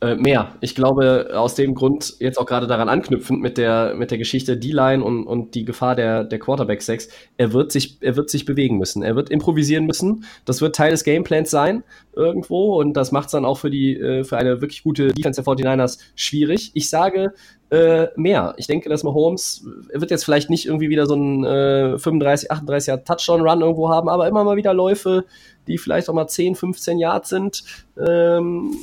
[0.00, 0.52] Äh, mehr.
[0.60, 4.56] Ich glaube, aus dem Grund, jetzt auch gerade daran anknüpfend mit der, mit der Geschichte
[4.56, 8.78] D-Line und, und die Gefahr der, der Quarterback-Sex, er wird, sich, er wird sich bewegen
[8.78, 9.02] müssen.
[9.02, 10.24] Er wird improvisieren müssen.
[10.44, 11.82] Das wird Teil des Gameplans sein,
[12.14, 12.78] irgendwo.
[12.78, 15.52] Und das macht es dann auch für, die, äh, für eine wirklich gute Defense der
[15.52, 16.70] 49ers schwierig.
[16.74, 17.32] Ich sage
[17.70, 18.54] äh, mehr.
[18.56, 22.52] Ich denke, dass Mahomes, er wird jetzt vielleicht nicht irgendwie wieder so einen äh, 35,
[22.52, 25.24] 38 Jahr Touchdown-Run irgendwo haben, aber immer mal wieder Läufe,
[25.66, 27.64] die vielleicht auch mal 10, 15 Yards sind.
[27.98, 28.76] Ähm,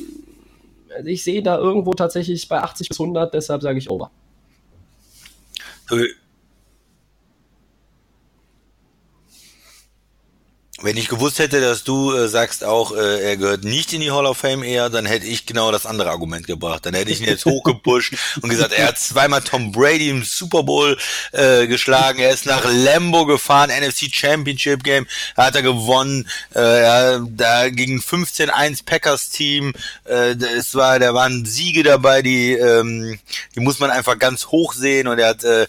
[0.95, 4.11] also ich sehe da irgendwo tatsächlich bei 80 bis 100, deshalb sage ich over.
[10.81, 14.11] Wenn ich gewusst hätte, dass du äh, sagst auch, äh, er gehört nicht in die
[14.11, 16.85] Hall of Fame eher, dann hätte ich genau das andere Argument gebracht.
[16.85, 20.63] Dann hätte ich ihn jetzt hochgepusht und gesagt, er hat zweimal Tom Brady im Super
[20.63, 20.97] Bowl
[21.31, 25.07] äh, geschlagen, er ist nach Lambo gefahren, NFC Championship Game,
[25.37, 29.73] hat er gewonnen, äh, ja, da gegen 15-1 Packers Team,
[30.03, 33.17] äh, es war, da waren Siege dabei, die, ähm,
[33.55, 35.07] die muss man einfach ganz hoch sehen.
[35.07, 35.67] Und er hat, äh,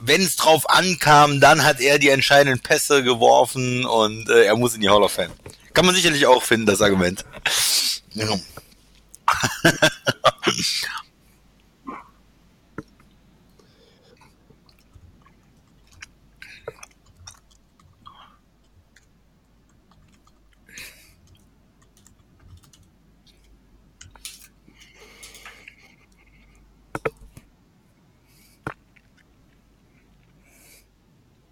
[0.00, 4.74] wenn es drauf ankam, dann hat er die entscheidenden Pässe geworfen und äh, er muss
[4.74, 5.32] in die Hall of Fame.
[5.72, 7.24] Kann man sicherlich auch finden, das Argument.
[8.12, 8.26] Ja.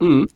[0.00, 0.28] Mhm.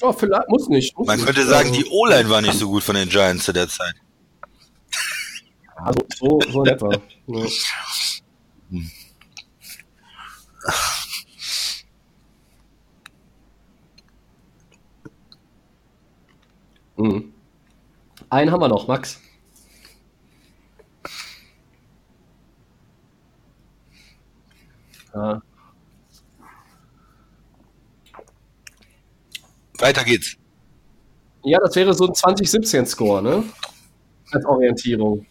[0.00, 0.96] Ja, vielleicht muss nicht.
[0.96, 1.26] Muss Man nicht.
[1.26, 3.94] könnte sagen, also die O-Line war nicht so gut von den Giants zu der Zeit.
[5.76, 6.90] Also, so, so in etwa.
[16.96, 17.32] Mhm.
[18.30, 19.20] Einen haben wir noch, Max.
[25.14, 25.42] Ja.
[29.78, 30.36] Weiter geht's.
[31.44, 33.44] Ja, das wäre so ein 2017-Score, ne?
[34.32, 35.26] Als Orientierung.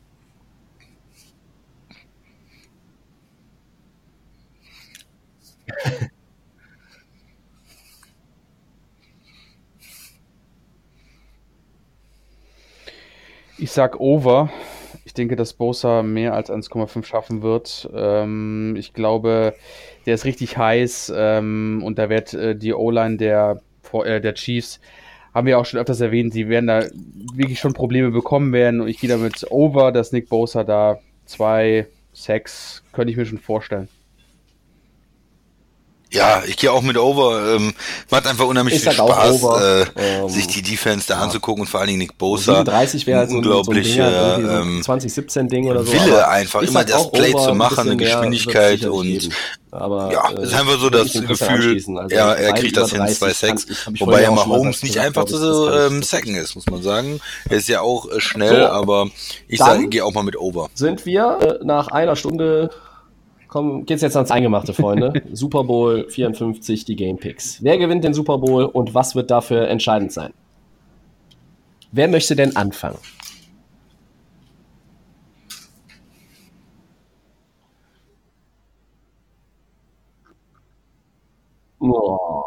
[13.57, 14.49] Ich sag Over.
[15.05, 17.89] Ich denke, dass Bosa mehr als 1,5 schaffen wird.
[17.93, 19.55] Ähm, ich glaube,
[20.05, 23.61] der ist richtig heiß ähm, und da wird äh, die O-Line der,
[23.93, 24.79] der Chiefs,
[25.33, 26.85] haben wir auch schon öfters erwähnt, die werden da
[27.33, 31.87] wirklich schon Probleme bekommen werden und ich gehe damit over, dass Nick Bosa da zwei
[32.13, 33.89] Sacks, könnte ich mir schon vorstellen.
[36.15, 37.55] Ja, ich gehe auch mit Over.
[37.55, 37.73] Ähm,
[38.09, 41.21] macht einfach unheimlich viel Spaß, äh, ähm, sich die Defense da ja.
[41.21, 42.53] anzugucken und vor allen Dingen Nick Bosa.
[42.53, 45.91] 37 wäre halt so unglaublich, so ein Ding, ähm, 2017 Ding oder so.
[45.91, 49.29] Wille einfach immer halt das Play zu machen, eine Geschwindigkeit und
[49.75, 53.33] aber, ja, äh, ist einfach so das Gefühl, also ja, er kriegt das hin, zwei
[53.33, 53.67] Sacks,
[53.99, 57.19] wobei er Mahomes nicht einfach zu ähm, sacken ist, muss man sagen.
[57.49, 59.09] Er ist ja auch äh, schnell, so, aber
[59.47, 60.69] ich sage, gehe auch mal mit Over.
[60.73, 62.69] Sind wir äh, nach einer Stunde
[63.55, 65.23] Komm, geht's jetzt ans Eingemachte, Freunde.
[65.31, 67.63] Super Bowl 54, die Game Picks.
[67.63, 70.33] Wer gewinnt den Super Bowl und was wird dafür entscheidend sein?
[71.93, 72.97] Wer möchte denn anfangen?
[81.79, 82.44] Oh.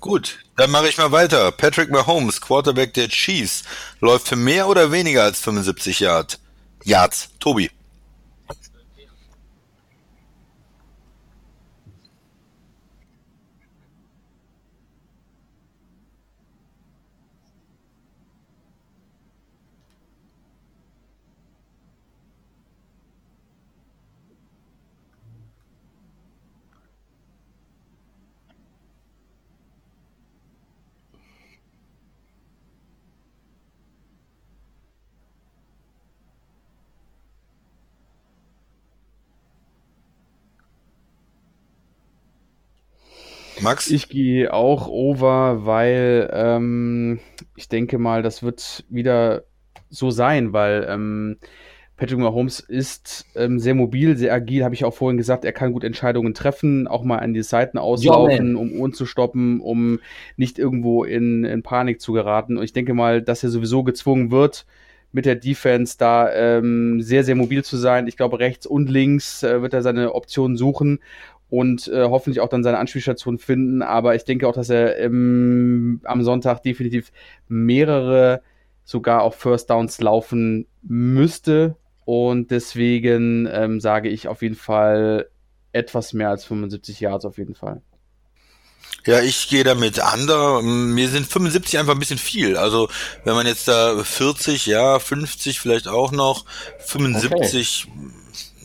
[0.00, 1.52] Gut, dann mache ich mal weiter.
[1.52, 3.64] Patrick Mahomes, Quarterback der Chiefs,
[4.00, 6.38] läuft für mehr oder weniger als 75 Yard.
[6.84, 7.28] Yards.
[7.38, 7.70] Tobi.
[43.62, 43.90] Max?
[43.90, 47.20] Ich gehe auch over, weil ähm,
[47.56, 49.44] ich denke mal, das wird wieder
[49.88, 51.38] so sein, weil ähm,
[52.00, 55.44] Patrick Mahomes ist ähm, sehr mobil, sehr agil, habe ich auch vorhin gesagt.
[55.44, 59.04] Er kann gut Entscheidungen treffen, auch mal an die Seiten auslaufen, ja, um Uhren zu
[59.04, 60.00] stoppen, um
[60.36, 62.56] nicht irgendwo in, in Panik zu geraten.
[62.56, 64.64] Und ich denke mal, dass er sowieso gezwungen wird,
[65.12, 68.06] mit der Defense da ähm, sehr, sehr mobil zu sein.
[68.06, 71.00] Ich glaube, rechts und links äh, wird er seine Optionen suchen
[71.50, 73.82] und äh, hoffentlich auch dann seine Anspielstation finden.
[73.82, 77.12] Aber ich denke auch, dass er im, am Sonntag definitiv
[77.48, 78.42] mehrere
[78.84, 81.76] sogar auf First Downs laufen müsste.
[82.04, 85.28] Und deswegen ähm, sage ich auf jeden Fall
[85.72, 87.82] etwas mehr als 75 Yards auf jeden Fall.
[89.06, 90.62] Ja, ich gehe damit under.
[90.62, 92.56] Mir sind 75 einfach ein bisschen viel.
[92.56, 92.88] Also
[93.24, 96.44] wenn man jetzt da 40, ja, 50 vielleicht auch noch,
[96.78, 98.19] 75 okay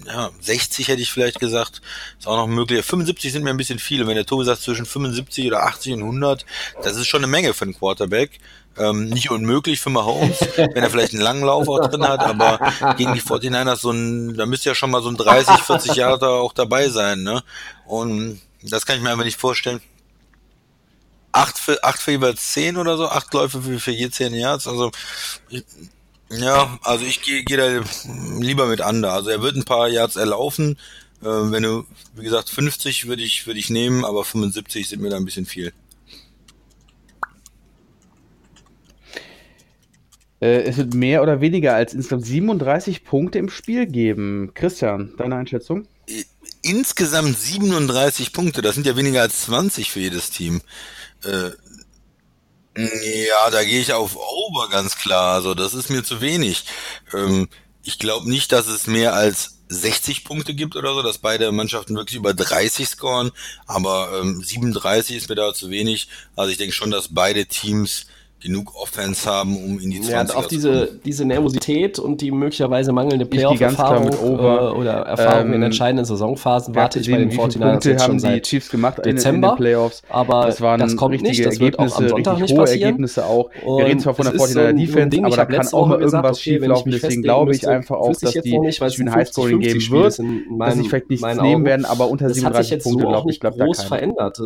[0.05, 1.81] ja, 60 hätte ich vielleicht gesagt,
[2.19, 2.85] ist auch noch möglich.
[2.85, 4.07] 75 sind mir ein bisschen viele.
[4.07, 6.45] Wenn der Tobi sagt zwischen 75 oder 80 und 100,
[6.83, 8.39] das ist schon eine Menge für einen Quarterback.
[8.77, 12.59] Ähm, nicht unmöglich für Mahomes, wenn er vielleicht einen langen Lauf auch drin hat, aber
[12.97, 16.19] gegen die 49ers so ein, da müsste ja schon mal so ein 30, 40 Jahre
[16.19, 17.41] da auch dabei sein, ne?
[17.85, 19.79] Und das kann ich mir einfach nicht vorstellen.
[21.31, 24.67] Acht für, acht für jeweils zehn oder so, acht Läufe für, für je zehn Yards,
[24.67, 24.91] also,
[26.29, 27.83] ja, also ich gehe geh da
[28.39, 29.13] lieber mit Under.
[29.13, 30.77] Also er wird ein paar Yards erlaufen.
[31.21, 35.09] Äh, wenn du, wie gesagt, 50 würde ich, würde ich nehmen, aber 75 sind mir
[35.09, 35.73] da ein bisschen viel.
[40.41, 44.51] Äh, es wird mehr oder weniger als insgesamt 37 Punkte im Spiel geben.
[44.53, 45.87] Christian, deine Einschätzung?
[46.61, 50.61] Insgesamt 37 Punkte, das sind ja weniger als 20 für jedes Team.
[51.23, 51.51] Äh,
[52.75, 55.33] ja, da gehe ich auf Over ganz klar.
[55.35, 56.65] Also das ist mir zu wenig.
[57.13, 57.47] Ähm,
[57.83, 61.95] ich glaube nicht, dass es mehr als 60 Punkte gibt oder so, dass beide Mannschaften
[61.95, 63.31] wirklich über 30 scoren,
[63.65, 66.07] aber ähm, 37 ist mir da zu wenig.
[66.35, 68.05] Also ich denke schon, dass beide Teams
[68.45, 72.93] genug Offense haben, um in die 20er ja, auch diese, diese Nervosität und die möglicherweise
[72.93, 78.05] mangelnde Playoff-Erfahrung äh, oder Erfahrung ähm, in entscheidenden Saisonphasen warte ich bei den 49ers jetzt
[78.05, 80.03] schon seit die Chiefs gemacht Dezember, in, in den Playoffs.
[80.09, 82.81] Aber das, waren das kommt nicht, das wird auch am Sonntag nicht passieren.
[82.81, 83.49] Ergebnisse auch.
[83.65, 86.91] Und Wir reden zwar von der 49er Defense, aber da kann auch mal irgendwas schieflaufen.
[86.91, 90.19] Deswegen glaube ich einfach auch, dass die ein Highscoring geben wird,
[90.59, 93.83] dass ich vielleicht nichts nehmen werden, aber unter 37 Punkte, glaube ich, bleibt da groß
[93.83, 94.39] verändert.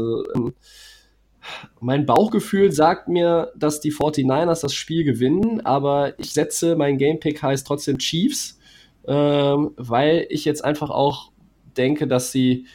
[1.79, 7.41] Mein Bauchgefühl sagt mir, dass die 49ers das Spiel gewinnen, aber ich setze, mein Gamepick
[7.41, 8.59] heißt trotzdem Chiefs,
[9.07, 11.31] ähm, weil ich jetzt einfach auch
[11.77, 12.65] denke, dass sie,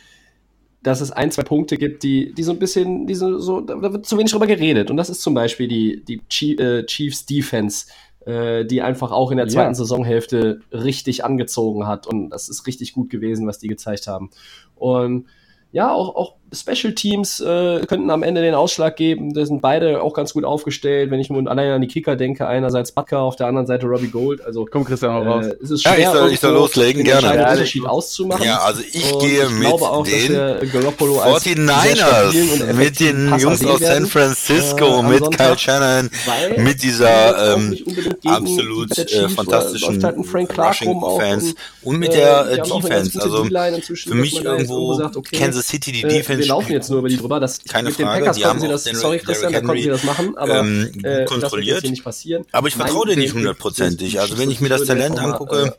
[0.82, 3.80] dass es ein, zwei Punkte gibt, die, die so ein bisschen, die so, so, da
[3.80, 4.90] wird zu wenig drüber geredet.
[4.90, 7.86] Und das ist zum Beispiel die, die äh, Chiefs Defense,
[8.26, 9.74] äh, die einfach auch in der zweiten ja.
[9.74, 12.06] Saisonhälfte richtig angezogen hat.
[12.06, 14.30] Und das ist richtig gut gewesen, was die gezeigt haben.
[14.74, 15.26] Und
[15.72, 19.34] ja, auch, auch Special Teams äh, könnten am Ende den Ausschlag geben.
[19.34, 21.10] Da sind beide auch ganz gut aufgestellt.
[21.10, 24.08] Wenn ich nur allein an die Kicker denke, einerseits Butker, auf der anderen Seite Robbie
[24.08, 24.44] Gold.
[24.44, 25.46] Also komm Christian auch raus.
[25.46, 27.32] Äh, ist es schwer, ja, ich soll, ich soll loslegen, gerne.
[27.32, 28.44] Den Unterschied auszumachen.
[28.44, 34.06] Ja, also ich und gehe ich mit auch, den 49ers, mit den Jungs aus San
[34.06, 36.10] Francisco, äh, mit Kyle Shannon,
[36.56, 37.76] mit dieser ähm,
[38.24, 40.16] absolut äh, fantastischen halt
[40.58, 43.20] Rushing Offense und mit der äh, Defense.
[43.20, 47.40] Also für mich irgendwo Kansas City die Defense wir laufen jetzt nur über die drüber.
[47.40, 49.88] Das, Keine mit Frage, den Packers haben sie das, Derrick, sorry Christian, da konnten sie
[49.88, 51.82] das machen, aber ähm, äh, kontrolliert.
[51.82, 52.44] Das nicht passieren.
[52.52, 54.20] Aber ich vertraue dir nicht hundertprozentig.
[54.20, 55.76] Also wenn ich mir das Talent angucke,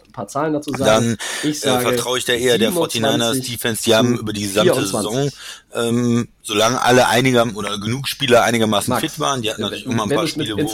[0.77, 3.83] dann äh, vertraue ich da eher der 49ers Defense.
[3.83, 5.29] Die haben über die gesamte Saison
[5.75, 10.03] ähm, solange alle einiger oder genug Spieler einigermaßen Max, fit waren, die hatten natürlich immer
[10.03, 10.67] ein paar Spiele, wo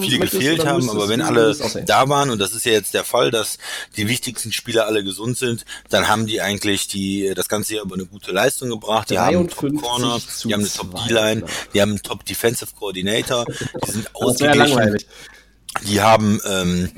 [0.00, 3.30] viele gefehlt haben, aber wenn alle da waren, und das ist ja jetzt der Fall,
[3.30, 3.58] dass
[3.96, 7.94] die wichtigsten Spieler alle gesund sind, dann haben die eigentlich die das ganze Jahr über
[7.94, 9.10] eine gute Leistung gebracht.
[9.10, 12.70] Die haben einen Top Corner, die haben eine Top D-Line, die haben einen Top Defensive
[12.78, 13.44] Coordinator,
[13.86, 14.98] die sind ausgeglichen.
[15.88, 16.92] Die haben ähm,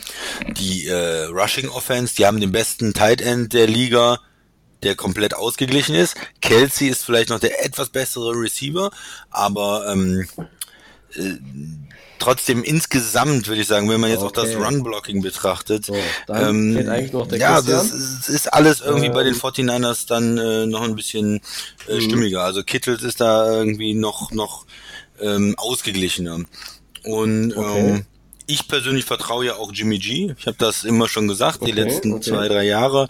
[0.58, 4.20] die äh, Rushing Offense, die haben den besten Tight End der Liga,
[4.82, 6.16] der komplett ausgeglichen ist.
[6.40, 8.90] Kelsey ist vielleicht noch der etwas bessere Receiver,
[9.30, 10.28] aber ähm,
[11.14, 11.34] äh,
[12.18, 14.40] trotzdem insgesamt würde ich sagen, wenn man jetzt okay.
[14.40, 15.96] auch das Run-Blocking betrachtet, so,
[16.28, 16.76] ähm,
[17.32, 19.12] ja, das ist, ist, alles irgendwie ähm.
[19.12, 20.06] bei den 49ers ähm.
[20.08, 21.40] dann äh, noch ein bisschen
[21.88, 22.00] äh, mhm.
[22.00, 22.42] stimmiger.
[22.42, 24.66] Also Kittles ist da irgendwie noch noch
[25.20, 26.40] ähm, ausgeglichener.
[27.04, 27.78] Und okay.
[27.78, 28.06] ähm,
[28.46, 30.34] ich persönlich vertraue ja auch Jimmy G.
[30.38, 33.08] Ich habe das immer schon gesagt, okay, die letzten zwei, drei Jahre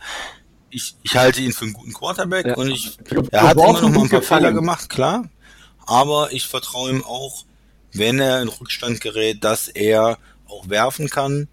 [0.76, 2.54] ich, ich halte ihn für einen guten Quarterback ja.
[2.54, 2.98] und ich,
[3.30, 5.24] er hat immer noch mal ein paar Fehler gemacht, klar.
[5.86, 7.46] Aber ich vertraue ihm auch,
[7.94, 11.48] wenn er in Rückstand gerät, dass er auch werfen kann,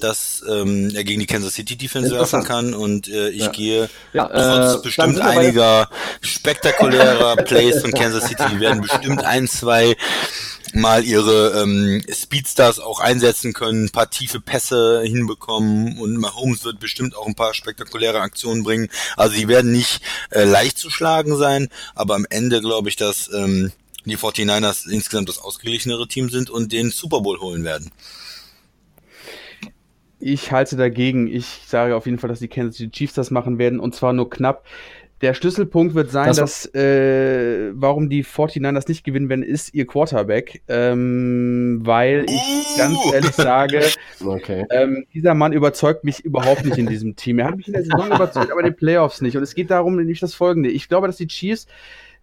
[0.00, 3.50] dass ähm, er gegen die Kansas City Defense werfen kann und äh, ich ja.
[3.50, 5.88] gehe ja, trotz äh, bestimmt einiger
[6.20, 9.96] spektakulärer Plays von Kansas City, die werden bestimmt ein, zwei
[10.72, 16.80] mal ihre ähm, Speedstars auch einsetzen können, ein paar tiefe Pässe hinbekommen und Mahomes wird
[16.80, 18.88] bestimmt auch ein paar spektakuläre Aktionen bringen.
[19.16, 23.32] Also die werden nicht äh, leicht zu schlagen sein, aber am Ende glaube ich, dass
[23.32, 23.72] ähm,
[24.04, 27.90] die 49ers insgesamt das ausgeglichenere Team sind und den Super Bowl holen werden.
[30.20, 31.26] Ich halte dagegen.
[31.26, 34.12] Ich sage auf jeden Fall, dass die Kansas City Chiefs das machen werden und zwar
[34.12, 34.64] nur knapp.
[35.20, 39.86] Der Schlüsselpunkt wird sein, das dass äh, warum die 49ers nicht gewinnen werden, ist ihr
[39.86, 40.62] Quarterback.
[40.66, 43.82] Ähm, weil ich ganz ehrlich sage,
[44.24, 44.64] okay.
[44.70, 47.38] ähm, dieser Mann überzeugt mich überhaupt nicht in diesem Team.
[47.38, 49.36] Er hat mich in der Saison überzeugt, aber in den Playoffs nicht.
[49.36, 50.70] Und es geht darum, nämlich das folgende.
[50.70, 51.66] Ich glaube, dass die Chiefs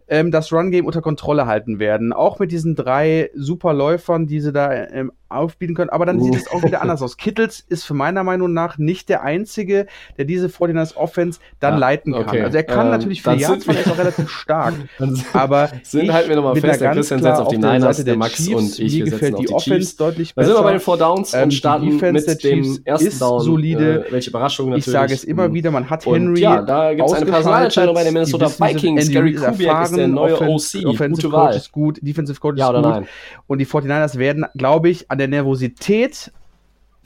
[0.07, 2.13] ähm, das Run-Game unter Kontrolle halten werden.
[2.13, 5.89] Auch mit diesen drei Superläufern, die sie da ähm, aufbieten können.
[5.89, 7.17] Aber dann sieht es auch wieder anders aus.
[7.17, 11.79] Kittles ist für meiner Meinung nach nicht der Einzige, der diese 49ers Offense dann ja,
[11.79, 12.23] leiten kann.
[12.23, 12.41] Okay.
[12.41, 14.73] Also er kann ähm, natürlich für Yards fahren, ist auch relativ stark.
[15.33, 18.53] aber sind halt wir nochmal fest, der Christian setzt auf die Niners, der Max Chiefs,
[18.53, 19.95] und ich mir gefällt die, Offense Chiefs.
[19.97, 20.49] deutlich besser.
[20.49, 23.41] Da sind wir bei den Four Downs ähm, und starten mit dem ersten Down.
[23.41, 24.05] solide.
[24.07, 24.87] Äh, welche Überraschung natürlich.
[24.87, 25.53] Ich sage es immer mhm.
[25.53, 29.11] wieder, man hat Henry und ja, da gibt es eine Personalentscheidung bei den Minnesota Vikings.
[29.11, 30.85] Gary Kubiak ist der neue OC.
[30.85, 33.07] Offensive Coach ist gut, Defensive Coach ist gut.
[33.47, 36.31] Und die 49ers werden, glaube ich, an der Nervosität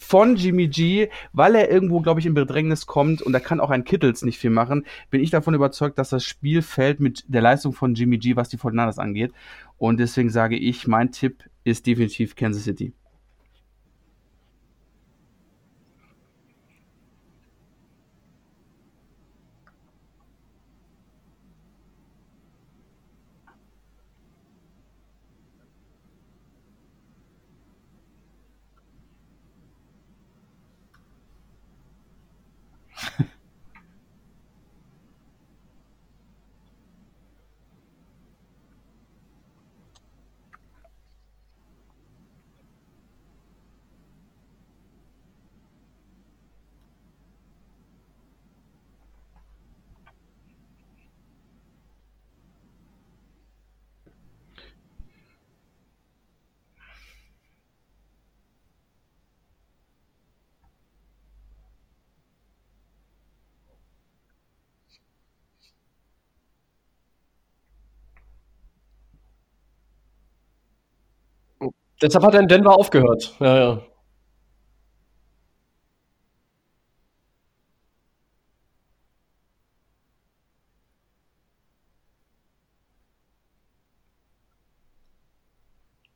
[0.01, 3.70] von Jimmy G, weil er irgendwo, glaube ich, in Bedrängnis kommt und da kann auch
[3.70, 7.41] ein Kittles nicht viel machen, bin ich davon überzeugt, dass das Spiel fällt mit der
[7.41, 9.32] Leistung von Jimmy G, was die Fortinanders angeht.
[9.78, 12.93] Und deswegen sage ich, mein Tipp ist definitiv Kansas City.
[72.02, 73.36] Deshalb hat er in Denver aufgehört.
[73.39, 73.82] Ja, ja.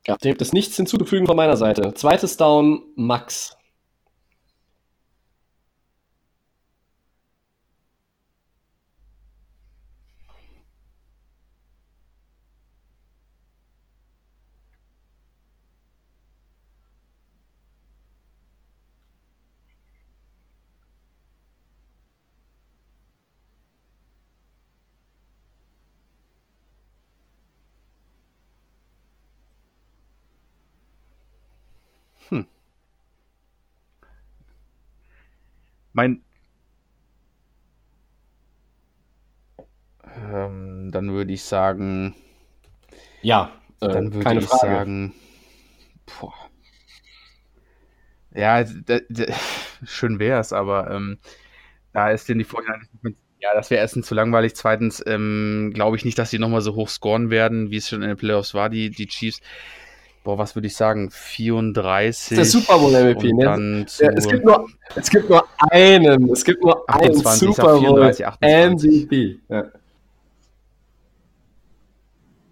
[0.06, 1.92] Ja, dem gibt es nichts hinzuzufügen von meiner Seite.
[1.94, 3.56] Zweites Down, Max.
[35.96, 36.20] Mein.
[40.30, 42.14] Ähm, dann würde ich sagen.
[43.22, 44.60] Ja, äh, dann würde ich Frage.
[44.60, 45.14] sagen.
[46.04, 46.34] Boah.
[48.34, 48.62] Ja,
[49.86, 51.18] schön wäre es, aber ähm,
[51.94, 52.82] da ist denn die Vorteile.
[53.38, 54.54] Ja, das wäre erstens zu langweilig.
[54.54, 58.02] Zweitens ähm, glaube ich nicht, dass die nochmal so hoch scoren werden, wie es schon
[58.02, 59.40] in den Playoffs war, die, die Chiefs
[60.26, 62.36] boah, was würde ich sagen, 34.
[62.36, 63.32] Der Super Bowl MVP.
[63.32, 63.86] Ne?
[64.00, 64.66] Ja, es, gibt nur,
[64.96, 69.38] es gibt nur einen, es gibt nur 28, einen Super Bowl 34, MVP.
[69.48, 69.64] Ja.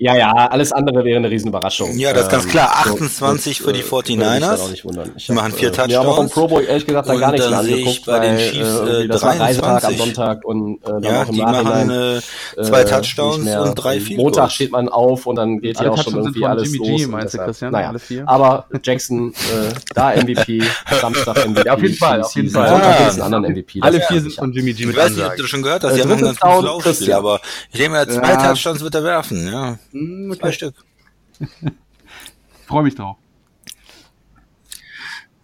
[0.05, 1.96] Ja, ja, alles andere wäre eine Riesenüberraschung.
[1.96, 2.72] Ja, das ist ganz ähm, klar.
[2.74, 4.61] 28 so, für die 49ers.
[4.61, 5.12] Auch nicht wundern.
[5.16, 5.92] Ich machen vier Touchdowns.
[5.92, 8.05] Ja, aber vom Pro Bowl ehrlich gesagt da gar nichts mehr angeguckt.
[8.05, 9.62] Bei den Chiefs äh, das 23.
[9.62, 12.22] war Reisetag am Sonntag und äh, dann ja, auch im die Nachhinein, machen
[12.59, 15.90] äh, zwei äh, Touchdowns und drei Field Montag steht man auf und dann geht ja
[15.90, 17.00] auch schon irgendwie alles Jimmy los.
[17.00, 17.72] G, meinst du, Christian?
[17.72, 18.28] Naja, alle vier?
[18.28, 20.62] aber Jackson äh, da MVP,
[21.00, 21.70] Samstag MVP.
[21.70, 22.68] auf jeden Fall, auf jeden Fall.
[22.68, 23.80] Sonntag gibt es einen anderen MVP.
[23.80, 25.96] Alle vier sind von Jimmy G mit Ich weiß nicht, ob du schon gehört hast,
[25.96, 27.40] die haben ein ganz gutes Laufspiel, aber
[27.72, 29.78] ich denke mal, zwei Touchdowns wird er werfen, ja.
[29.95, 30.74] Hm, zwei Stück.
[32.66, 33.16] Freue mich drauf.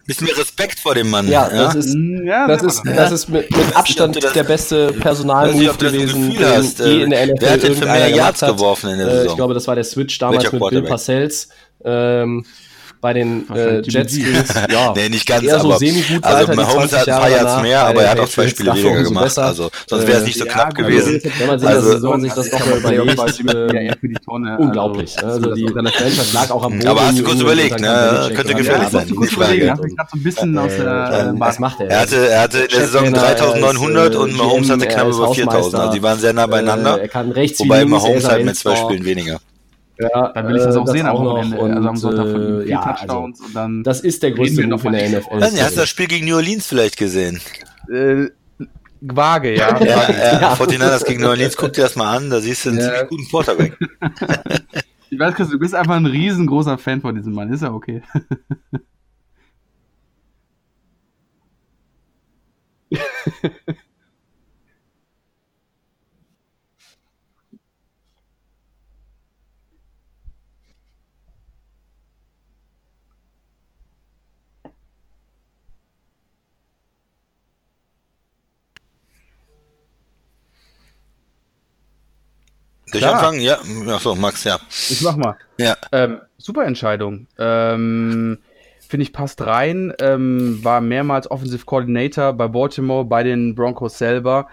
[0.05, 1.27] Bisschen mehr Respekt vor dem Mann.
[1.27, 1.63] Ja, ja?
[1.63, 5.77] das ist, hm, ja, das ist, das ist mit, mit Abstand das, der beste Personalmove
[5.77, 8.97] gewesen, den hast, je in der NFL Wer hat denn für mehr Yards geworfen in
[8.97, 9.27] der Saison?
[9.27, 11.49] Ich glaube, das war der Switch damals mit Bill Parcells.
[11.85, 12.45] Ähm,
[13.01, 17.19] bei den äh, Jetskins, ja, nee, nicht ganz, eher so semi-gut also Mahomes hat ein
[17.19, 19.45] paar Yards mehr, aber er hat auch zwei Spiele weniger gemacht, besser.
[19.45, 21.19] also sonst wäre es nicht so ja, knapp gewesen.
[21.39, 25.17] Wenn man sich also, das Saison sich das nochmal überlegt, äh, für die Tonne, unglaublich.
[25.17, 26.87] Also, also die, seine Franchise lag auch am Boden.
[26.87, 28.31] Aber hast du kurz überlegt, ne?
[28.35, 29.07] könnte gefährlich sein.
[29.07, 31.89] Ich kurz überlegen, habe ich gerade so ein bisschen aus der Was macht er?
[31.89, 35.91] Er hatte, er hatte in der Saison 3900 und Mahomes hatte knapp über 4000, also
[35.91, 37.01] die waren sehr nah beieinander.
[37.01, 39.39] Er kann rechts Wobei Mahomes halt mit zwei Spielen weniger.
[40.01, 42.31] Ja, dann will ich das auch äh, das sehen am Wochenende, und, also am Sonntag
[42.31, 42.67] von ihm.
[42.67, 43.83] Ja, Touchdowns also, und dann.
[43.83, 45.39] Das ist der größte Move in der NFL.
[45.39, 47.39] Dann, hast du das Spiel gegen New Orleans vielleicht gesehen?
[47.91, 48.27] Äh,
[49.01, 49.79] vage, ja.
[49.83, 50.53] ja, ja, ja.
[50.53, 52.85] 49ers gegen New Orleans, guck dir das mal an, da siehst du einen ja.
[52.85, 53.77] ziemlich guten Quarterback.
[55.09, 58.01] ich weiß, Chris, du bist einfach ein riesengroßer Fan von diesem Mann, ist ja okay.
[82.91, 83.41] Soll ich anfangen?
[83.41, 83.59] Ja,
[83.89, 84.59] achso, Max, ja.
[84.89, 85.37] Ich mach mal.
[85.57, 85.75] Ja.
[85.91, 87.27] Ähm, super Entscheidung.
[87.37, 88.39] Ähm,
[88.87, 89.93] Finde ich, passt rein.
[90.01, 94.47] Ähm, war mehrmals Offensive Coordinator bei Baltimore, bei den Broncos selber.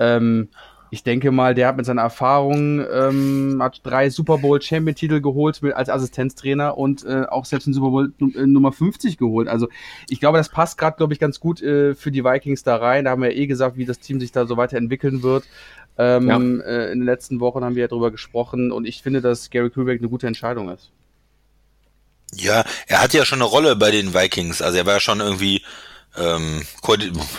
[0.00, 0.48] Ähm,
[0.92, 5.22] ich denke mal, der hat mit seiner Erfahrung ähm, hat drei Super Bowl Champion Titel
[5.22, 9.48] geholt mit, als Assistenztrainer und äh, auch selbst den Super Bowl äh, Nummer 50 geholt.
[9.48, 9.68] Also
[10.10, 13.06] ich glaube, das passt gerade, glaube ich, ganz gut äh, für die Vikings da rein.
[13.06, 15.44] Da haben wir ja eh gesagt, wie das Team sich da so weiterentwickeln wird.
[15.98, 16.66] Ähm, ja.
[16.66, 19.70] äh, in den letzten Wochen haben wir ja darüber gesprochen und ich finde, dass Gary
[19.70, 20.90] Kubrick eine gute Entscheidung ist.
[22.34, 24.62] Ja, er hatte ja schon eine Rolle bei den Vikings.
[24.62, 25.62] Also er war ja schon irgendwie
[26.18, 26.62] ähm,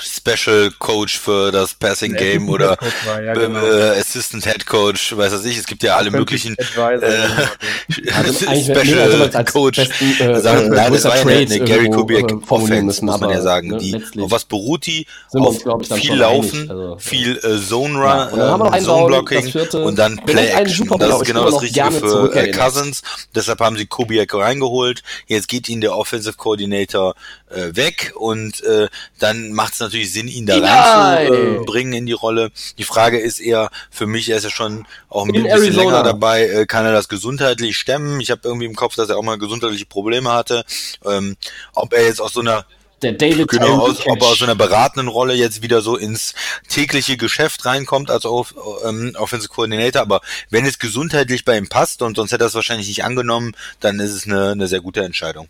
[0.02, 3.60] Special Coach für das Passing Game oder war, ja, genau.
[3.60, 6.64] äh, Assistant Head Coach, weiß was ich, es gibt ja alle möglichen äh,
[8.18, 10.70] also Special Coach besten, äh, Sachen.
[10.70, 13.70] Nein, das war ja eine, eine Gary Kubiak äh, Offense, müssen, muss man ja sagen.
[13.70, 15.06] Ne, die, auf was beruht die?
[15.34, 19.98] Auf uns, ich, viel Laufen, also, viel äh, Zone Run, ja, äh, Zone Blocking und
[19.98, 20.90] dann Play Action.
[20.90, 23.02] Und das ist genau das Richtige für äh, Cousins.
[23.36, 25.04] Deshalb haben sie Kubiak reingeholt.
[25.28, 27.16] Jetzt geht ihnen der Offensive Coordinator
[27.54, 28.88] äh, weg und äh,
[29.20, 32.52] dann macht es natürlich Sinn, ihn da reinzubringen in die Rolle.
[32.78, 35.84] Die Frage ist eher für mich, er ist ja schon auch ein in bisschen Arizona.
[35.84, 38.20] länger dabei, äh, kann er das gesundheitlich stemmen?
[38.20, 40.66] Ich habe irgendwie im Kopf, dass er auch mal gesundheitliche Probleme hatte.
[41.06, 41.38] Ähm,
[41.74, 42.66] ob er jetzt aus so einer
[43.04, 46.34] der David genau, aus, ob er aus einer beratenden Rolle jetzt wieder so ins
[46.70, 48.56] tägliche Geschäft reinkommt als auf,
[48.86, 52.56] ähm, Offensive Coordinator, aber wenn es gesundheitlich bei ihm passt und sonst hätte er es
[52.56, 55.50] wahrscheinlich nicht angenommen, dann ist es eine, eine sehr gute Entscheidung.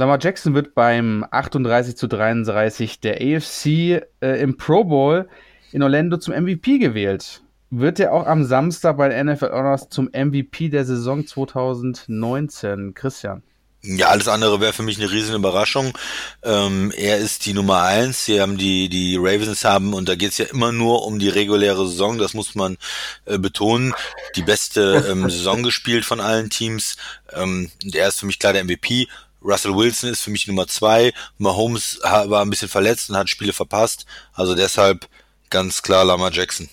[0.00, 3.66] Lamar Jackson wird beim 38 zu 33 der AFC
[4.22, 5.28] äh, im Pro Bowl
[5.72, 7.42] in Orlando zum MVP gewählt.
[7.68, 12.94] Wird er auch am Samstag bei der NFL Honors zum MVP der Saison 2019?
[12.94, 13.42] Christian.
[13.82, 15.92] Ja, alles andere wäre für mich eine riesen Überraschung.
[16.42, 18.24] Ähm, er ist die Nummer eins.
[18.24, 21.86] Sie haben die, die Ravens haben, und da geht's ja immer nur um die reguläre
[21.86, 22.78] Saison, das muss man
[23.26, 23.94] äh, betonen,
[24.34, 26.96] die beste ähm, Saison gespielt von allen Teams.
[27.34, 29.06] Ähm, er ist für mich klar der MVP.
[29.42, 31.12] Russell Wilson ist für mich Nummer zwei.
[31.38, 34.06] Mahomes war ein bisschen verletzt und hat Spiele verpasst.
[34.32, 35.08] Also deshalb
[35.48, 36.68] ganz klar Lama Jackson.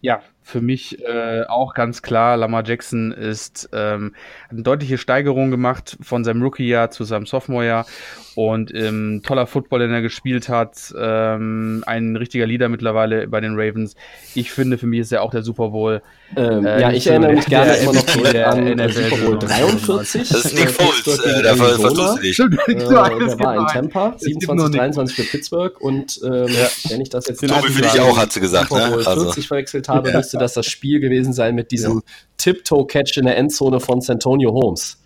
[0.00, 4.14] Ja, für mich äh, auch ganz klar, Lamar Jackson ist ähm,
[4.50, 7.86] eine deutliche Steigerung gemacht von seinem Rookie-Jahr zu seinem Sophomore-Jahr
[8.34, 10.94] und ähm, toller Football, den er gespielt hat.
[10.96, 13.96] Ähm, ein richtiger Leader mittlerweile bei den Ravens.
[14.34, 16.02] Ich finde, für mich ist er auch der Super Bowl.
[16.36, 20.28] Ähm, äh, ja, ich erinnere mich gerne immer noch der, an der Super Bowl 43.
[20.28, 22.38] Das ist Nick Foles, äh, da vertust du dich.
[22.40, 26.68] Äh, der war in Tampa, 27, 23 für Pittsburgh und ähm, ja.
[26.88, 28.68] wenn ich das jetzt Tobi für dich auch, hat sie gesagt.
[28.68, 29.04] Super Bowl ne?
[29.04, 29.42] 40 also.
[29.42, 32.00] verwechselt habe, müsste das das Spiel gewesen sein mit diesem ja.
[32.38, 34.98] Tiptoe-Catch in der Endzone von Santonio Holmes.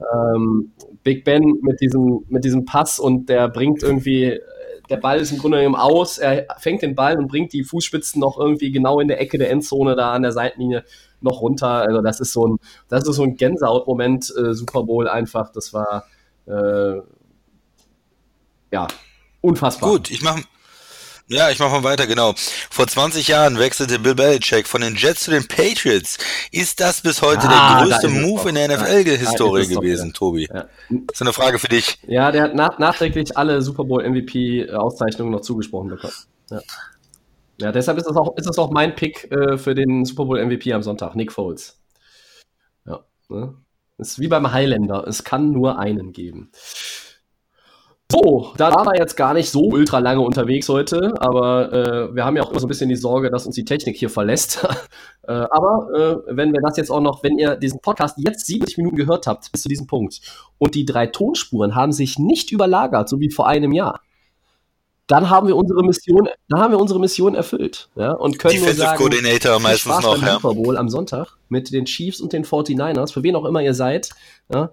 [0.00, 4.38] Ähm, Big Ben mit diesem, mit diesem Pass und der bringt irgendwie,
[4.88, 8.20] der Ball ist im Grunde genommen aus, er fängt den Ball und bringt die Fußspitzen
[8.20, 10.84] noch irgendwie genau in der Ecke der Endzone da an der Seitenlinie
[11.20, 11.68] noch runter.
[11.68, 12.58] Also das ist so ein,
[12.88, 15.50] das ist so ein Gänsehaut-Moment, äh, Super Bowl einfach.
[15.50, 16.04] Das war
[16.46, 17.00] äh,
[18.72, 18.88] ja
[19.40, 19.90] unfassbar.
[19.90, 20.42] Gut, ich mache
[21.28, 22.34] ja, ich mache mal weiter, genau.
[22.70, 26.18] Vor 20 Jahren wechselte Bill Belichick von den Jets zu den Patriots.
[26.52, 30.48] Ist das bis heute ah, der größte Move in der NFL-Historie gewesen, doch, Tobi?
[30.52, 30.66] Ja.
[30.88, 31.98] Das ist eine Frage für dich.
[32.06, 36.14] Ja, der hat nach, nachträglich alle Super Bowl MVP-Auszeichnungen noch zugesprochen bekommen.
[36.50, 36.60] Ja.
[37.58, 40.44] ja, deshalb ist das auch, ist das auch mein Pick äh, für den Super Bowl
[40.44, 41.80] MVP am Sonntag, Nick Foles.
[42.86, 43.54] Ja, ne?
[43.98, 45.06] Ist wie beim Highlander.
[45.08, 46.52] Es kann nur einen geben.
[48.10, 52.24] So, da waren wir jetzt gar nicht so ultra lange unterwegs heute, aber äh, wir
[52.24, 54.64] haben ja auch immer so ein bisschen die Sorge, dass uns die Technik hier verlässt.
[55.26, 58.78] äh, aber äh, wenn wir das jetzt auch noch, wenn ihr diesen Podcast jetzt 70
[58.78, 60.20] Minuten gehört habt bis zu diesem Punkt
[60.58, 64.00] und die drei Tonspuren haben sich nicht überlagert, so wie vor einem Jahr,
[65.08, 68.78] dann haben wir unsere Mission, dann haben wir unsere Mission erfüllt, ja, und können Defensive
[68.78, 70.34] nur sagen, Coordinator meistens noch, ja.
[70.34, 73.74] Super Bowl am Sonntag mit den Chiefs und den 49ers, für wen auch immer ihr
[73.74, 74.10] seid,
[74.52, 74.70] ja,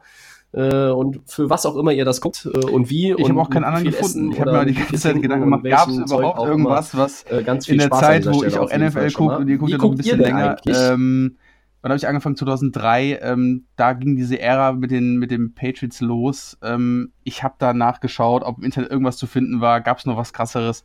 [0.54, 3.12] äh, und für was auch immer ihr das guckt äh, und wie.
[3.12, 4.32] Ich habe auch keinen anderen gefunden.
[4.32, 7.66] Ich habe mir die ganze Zeit Gedanken gemacht, gab es überhaupt irgendwas, was äh, ganz
[7.66, 9.92] viel in der Spaß Zeit, wo ich auch NFL gucke und ihr guckt ja noch
[9.92, 10.58] ein bisschen länger.
[10.68, 11.38] Ähm,
[11.82, 12.36] wann habe ich angefangen?
[12.36, 13.20] 2003.
[13.22, 16.58] Ähm, da ging diese Ära mit den, mit den Patriots los.
[16.62, 19.82] Ähm, ich habe da nachgeschaut, ob im Internet irgendwas zu finden war.
[19.82, 20.84] Gab es noch was krasseres?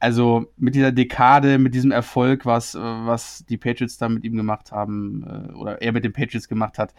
[0.00, 4.72] Also mit dieser Dekade, mit diesem Erfolg, was, was die Patriots da mit ihm gemacht
[4.72, 6.92] haben, äh, oder er mit den Patriots gemacht hat,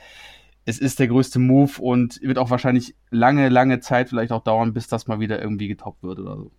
[0.67, 4.73] es ist der größte Move und wird auch wahrscheinlich lange, lange Zeit vielleicht auch dauern,
[4.73, 6.51] bis das mal wieder irgendwie getoppt wird oder so.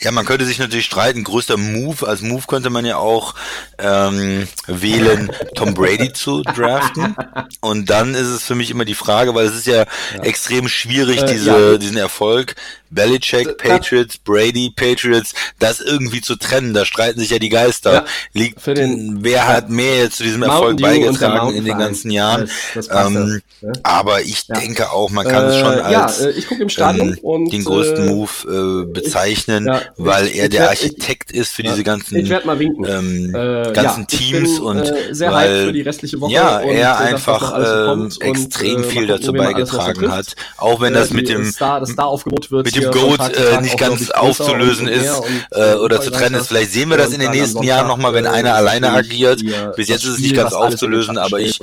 [0.00, 1.22] Ja, man könnte sich natürlich streiten.
[1.22, 3.34] Größter Move, als Move könnte man ja auch
[3.78, 7.14] ähm, wählen, Tom Brady zu draften.
[7.60, 9.84] Und dann ist es für mich immer die Frage, weil es ist ja,
[10.14, 10.22] ja.
[10.22, 11.78] extrem schwierig, äh, diese, ja.
[11.78, 12.56] diesen Erfolg
[12.90, 16.74] Belichick, Patriots, Brady, Patriots, das irgendwie zu trennen.
[16.74, 17.92] Da streiten sich ja die Geister.
[17.92, 22.50] Ja, Liegt, den, wer hat mehr jetzt zu diesem Erfolg beigetragen in den ganzen Jahren?
[22.74, 23.72] Das, das ähm, ja.
[23.82, 24.56] Aber ich ja.
[24.56, 28.10] denke auch, man kann äh, es schon als äh, ich ähm, und, den größten äh,
[28.10, 33.34] Move äh, bezeichnen, ich, weil er der werd, Architekt ich, ist für diese ganzen, ähm,
[33.34, 37.92] äh, ganzen Teams bin, und äh, sehr weil, für die restliche Woche ja, er einfach
[37.92, 40.34] ähm, extrem viel dazu beigetragen hat.
[40.56, 44.10] Auch wenn das mit dem Star, das Star aufgebaut wird dem Goat äh, nicht ganz
[44.10, 46.48] aufzulösen ist und, äh, oder zu trennen ist.
[46.48, 49.42] Vielleicht sehen wir das in den nächsten Jahren nochmal, wenn einer alleine agiert.
[49.76, 51.60] Bis jetzt ist es nicht ganz aufzulösen, aber ich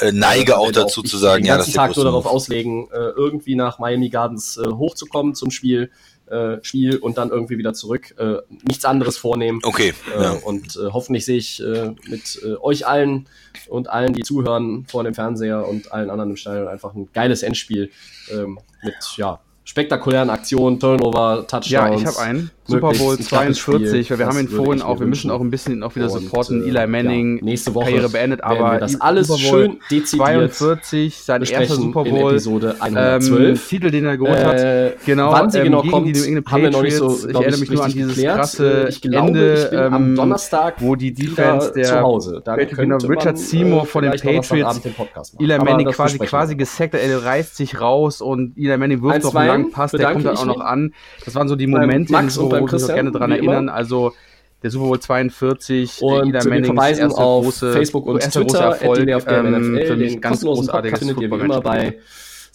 [0.00, 3.54] äh, neige auch dazu zu sagen, ja, das ist Tag nur darauf auslegen, äh, irgendwie
[3.54, 5.90] nach Miami Gardens äh, hochzukommen zum Spiel.
[6.30, 8.14] Äh, Spiel und dann irgendwie wieder zurück.
[8.18, 9.60] Äh, nichts anderes vornehmen.
[9.62, 9.94] Okay.
[10.14, 10.32] Äh, ja.
[10.32, 13.30] Und äh, hoffentlich sehe ich äh, mit äh, euch allen
[13.68, 17.42] und allen, die zuhören vor dem Fernseher und allen anderen im Stadion einfach ein geiles
[17.42, 17.90] Endspiel
[18.30, 21.70] ähm, mit ja spektakulären Aktionen, Turnover, Touchdowns.
[21.70, 22.50] Ja, ich habe einen.
[22.68, 25.96] Super Bowl 42, weil wir haben ihn vorhin auch, wir müssen auch ein bisschen auch
[25.96, 26.62] wieder supporten.
[26.62, 32.04] Eli Manning, nächste Woche Karriere beendet, aber das alles schön dezidiert 42, sein erster Super
[32.04, 33.48] Bowl, Episode 112.
[33.48, 34.58] Ähm, Titel, den er geholt hat.
[34.58, 37.60] Äh, genau, wann sie ähm, genau kommt, die haben wir noch nicht so, ich erinnere
[37.60, 38.36] mich nur an dieses geklärt.
[38.36, 42.42] krasse ich glaube, Ende, ich bin am ähm, Donnerstag wo die Defense der zu Hause.
[42.44, 44.94] Da Patriots, könnte genau, Richard man, Seymour äh, von den Patriots den.
[45.38, 49.34] Eli Manning das quasi, quasi gesackt, er reißt sich raus und Eli Manning wirft noch
[49.34, 50.92] einen langen Pass, der kommt dann auch noch an.
[51.24, 53.52] Das waren so die Momente, Max in ich mich auch gerne Christian, dran wie immer.
[53.52, 53.68] erinnern.
[53.68, 54.12] Also
[54.62, 58.64] der Super Bowl 42, Und wir Mannings verweisen erste auf große, Facebook und Twitter, großer
[58.64, 61.98] Erfolg, der ähm, für mich ganz großartiges Podcast findet ihr wie immer bei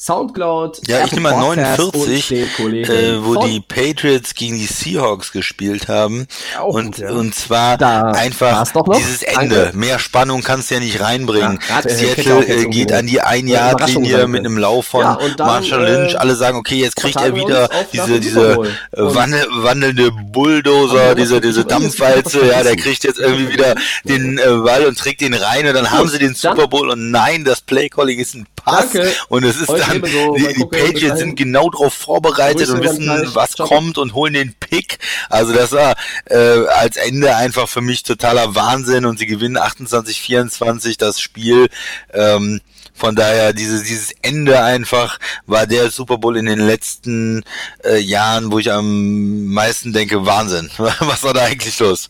[0.04, 4.36] Soundcloud, Ja, ich Apple nehme mal Podcasts 49, und den Kollegen äh, wo die Patriots
[4.36, 6.28] gegen die Seahawks gespielt haben.
[6.60, 7.12] Auch und, gut, ja.
[7.12, 9.56] und zwar Da einfach dieses Ende.
[9.56, 9.78] Danke.
[9.78, 11.58] Mehr Spannung kannst du ja nicht reinbringen.
[11.70, 15.20] Ja, äh, Seattle äh, geht an die eine Ein-Yard-Linie Überraschung mit einem Lauf von Ja,
[15.38, 16.20] dann, Marshall äh, Lynch.
[16.20, 18.58] Alle sagen, okay, jetzt kriegt er wieder diese, diese äh,
[18.92, 22.46] wandel, wandelnde Bulldozer, diese, diese Dampfwalze.
[22.46, 25.92] Ja, der kriegt jetzt irgendwie wieder den äh, Ball und trägt den rein und dann
[25.92, 28.92] haben sie den Super Bowl und nein, das Playcalling ist ein Pass.
[28.92, 29.12] Danke.
[29.30, 30.36] Und es ist dann, ebenso.
[30.38, 31.18] Mal die, die dahin.
[31.18, 33.68] sind genau darauf vorbereitet und wissen, was Ciao.
[33.68, 35.00] kommt und holen den Pick.
[35.30, 35.96] Also das war
[36.26, 41.70] äh, als Ende einfach für mich totaler Wahnsinn und sie gewinnen 28-24 das Spiel.
[42.14, 42.62] Ähm,
[42.94, 47.44] von daher, dieses, dieses Ende einfach war der Super Bowl in den letzten
[47.84, 50.70] äh, Jahren, wo ich am meisten denke, Wahnsinn.
[50.78, 52.10] Was war da eigentlich los?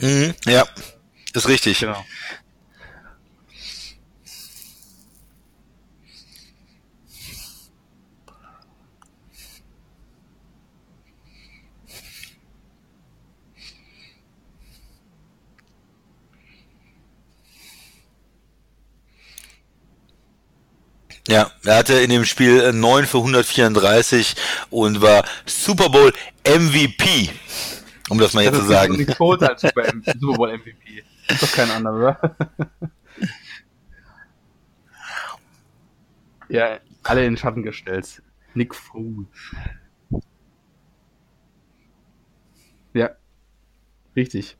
[0.00, 0.64] Mhm, ja,
[1.34, 1.80] ist richtig.
[1.80, 2.04] Genau.
[21.28, 24.34] Ja, er hatte in dem Spiel äh, 9 für 134
[24.70, 26.12] und war Super Bowl
[26.44, 27.30] MVP,
[28.10, 28.96] um das mal jetzt zu sagen.
[28.96, 29.84] Nick Foles als Super,
[30.18, 31.02] Super Bowl MVP.
[31.28, 32.36] Ist doch kein anderer, oder?
[36.48, 38.22] ja, alle in den Schatten gestellt.
[38.54, 39.28] Nick Foles.
[42.92, 43.10] Ja,
[44.16, 44.56] richtig.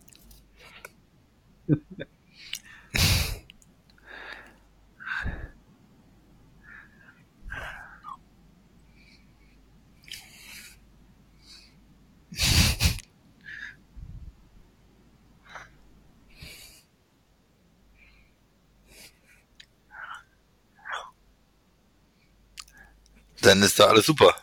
[23.42, 24.34] Dann ist da alles super.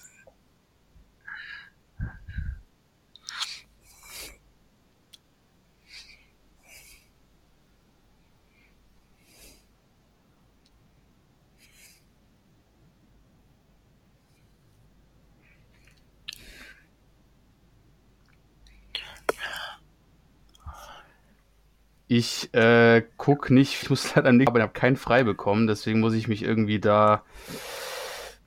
[22.09, 25.99] Ich äh, guck nicht, ich muss leider nicht, aber ich habe keinen frei bekommen, deswegen
[25.99, 27.23] muss ich mich irgendwie da.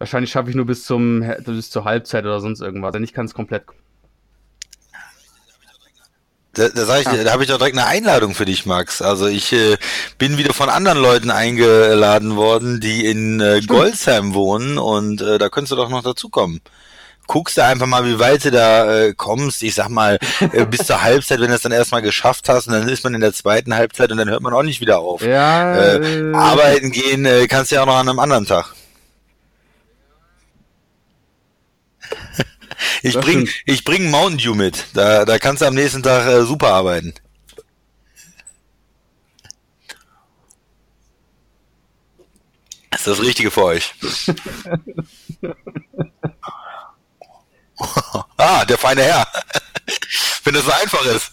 [0.01, 2.93] Wahrscheinlich schaffe ich nur bis zum bis zur Halbzeit oder sonst irgendwas.
[2.93, 3.65] Denn ich kann es komplett.
[6.55, 9.03] Da, da, sag ich, dir, da habe ich doch direkt eine Einladung für dich, Max.
[9.03, 9.77] Also ich äh,
[10.17, 15.51] bin wieder von anderen Leuten eingeladen worden, die in äh, Goldsheim wohnen und äh, da
[15.51, 16.63] könntest du doch noch dazukommen.
[17.27, 19.63] Guckst du einfach mal, wie weit du da äh, kommst.
[19.63, 20.19] Ich sag mal,
[20.53, 23.15] äh, bis zur Halbzeit, wenn du es dann erstmal geschafft hast und dann ist man
[23.15, 25.23] in der zweiten Halbzeit und dann hört man auch nicht wieder auf.
[25.23, 28.75] Ja, Äh, arbeiten gehen äh, kannst du ja auch noch an einem anderen Tag.
[33.03, 33.63] Ich Das bring, stimmt.
[33.67, 34.87] ich bring Mountain Dew mit.
[34.95, 37.15] Da, da kannst du am nächsten Tag äh, super arbeiten.
[42.91, 43.95] Das ist das Richtige für euch.
[48.37, 49.27] ah, der feine Herr.
[50.45, 51.31] Wenn das so einfach ist.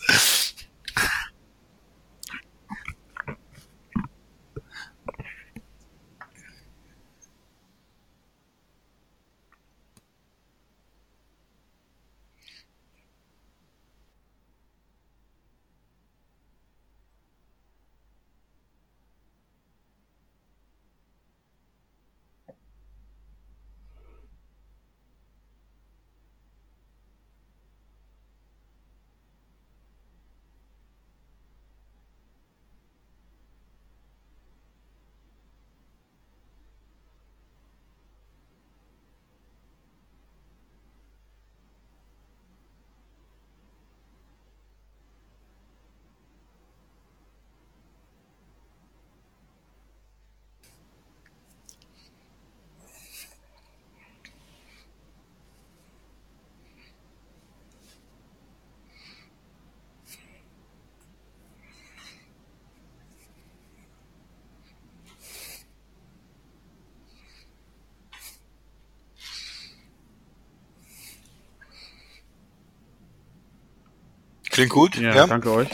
[74.58, 74.96] Klingt gut.
[74.96, 75.28] Ja, ja.
[75.28, 75.70] danke euch.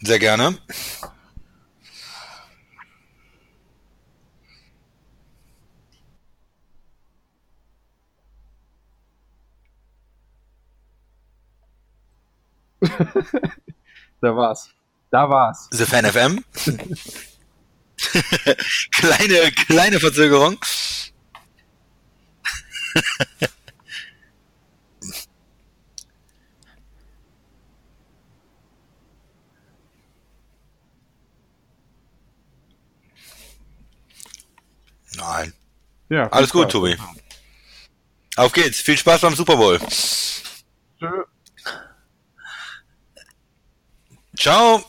[0.00, 0.56] Sehr gerne.
[14.22, 14.70] da war's.
[15.10, 15.68] Da war's.
[15.72, 16.42] The Fan FM.
[18.92, 20.58] kleine, kleine Verzögerung.
[35.28, 35.52] Nein.
[36.08, 36.72] Ja, Alles gut, Spaß.
[36.72, 36.96] Tobi.
[38.36, 38.80] Auf geht's.
[38.80, 39.78] Viel Spaß beim Super Bowl.
[40.98, 41.24] Tschö.
[44.38, 44.84] Ciao.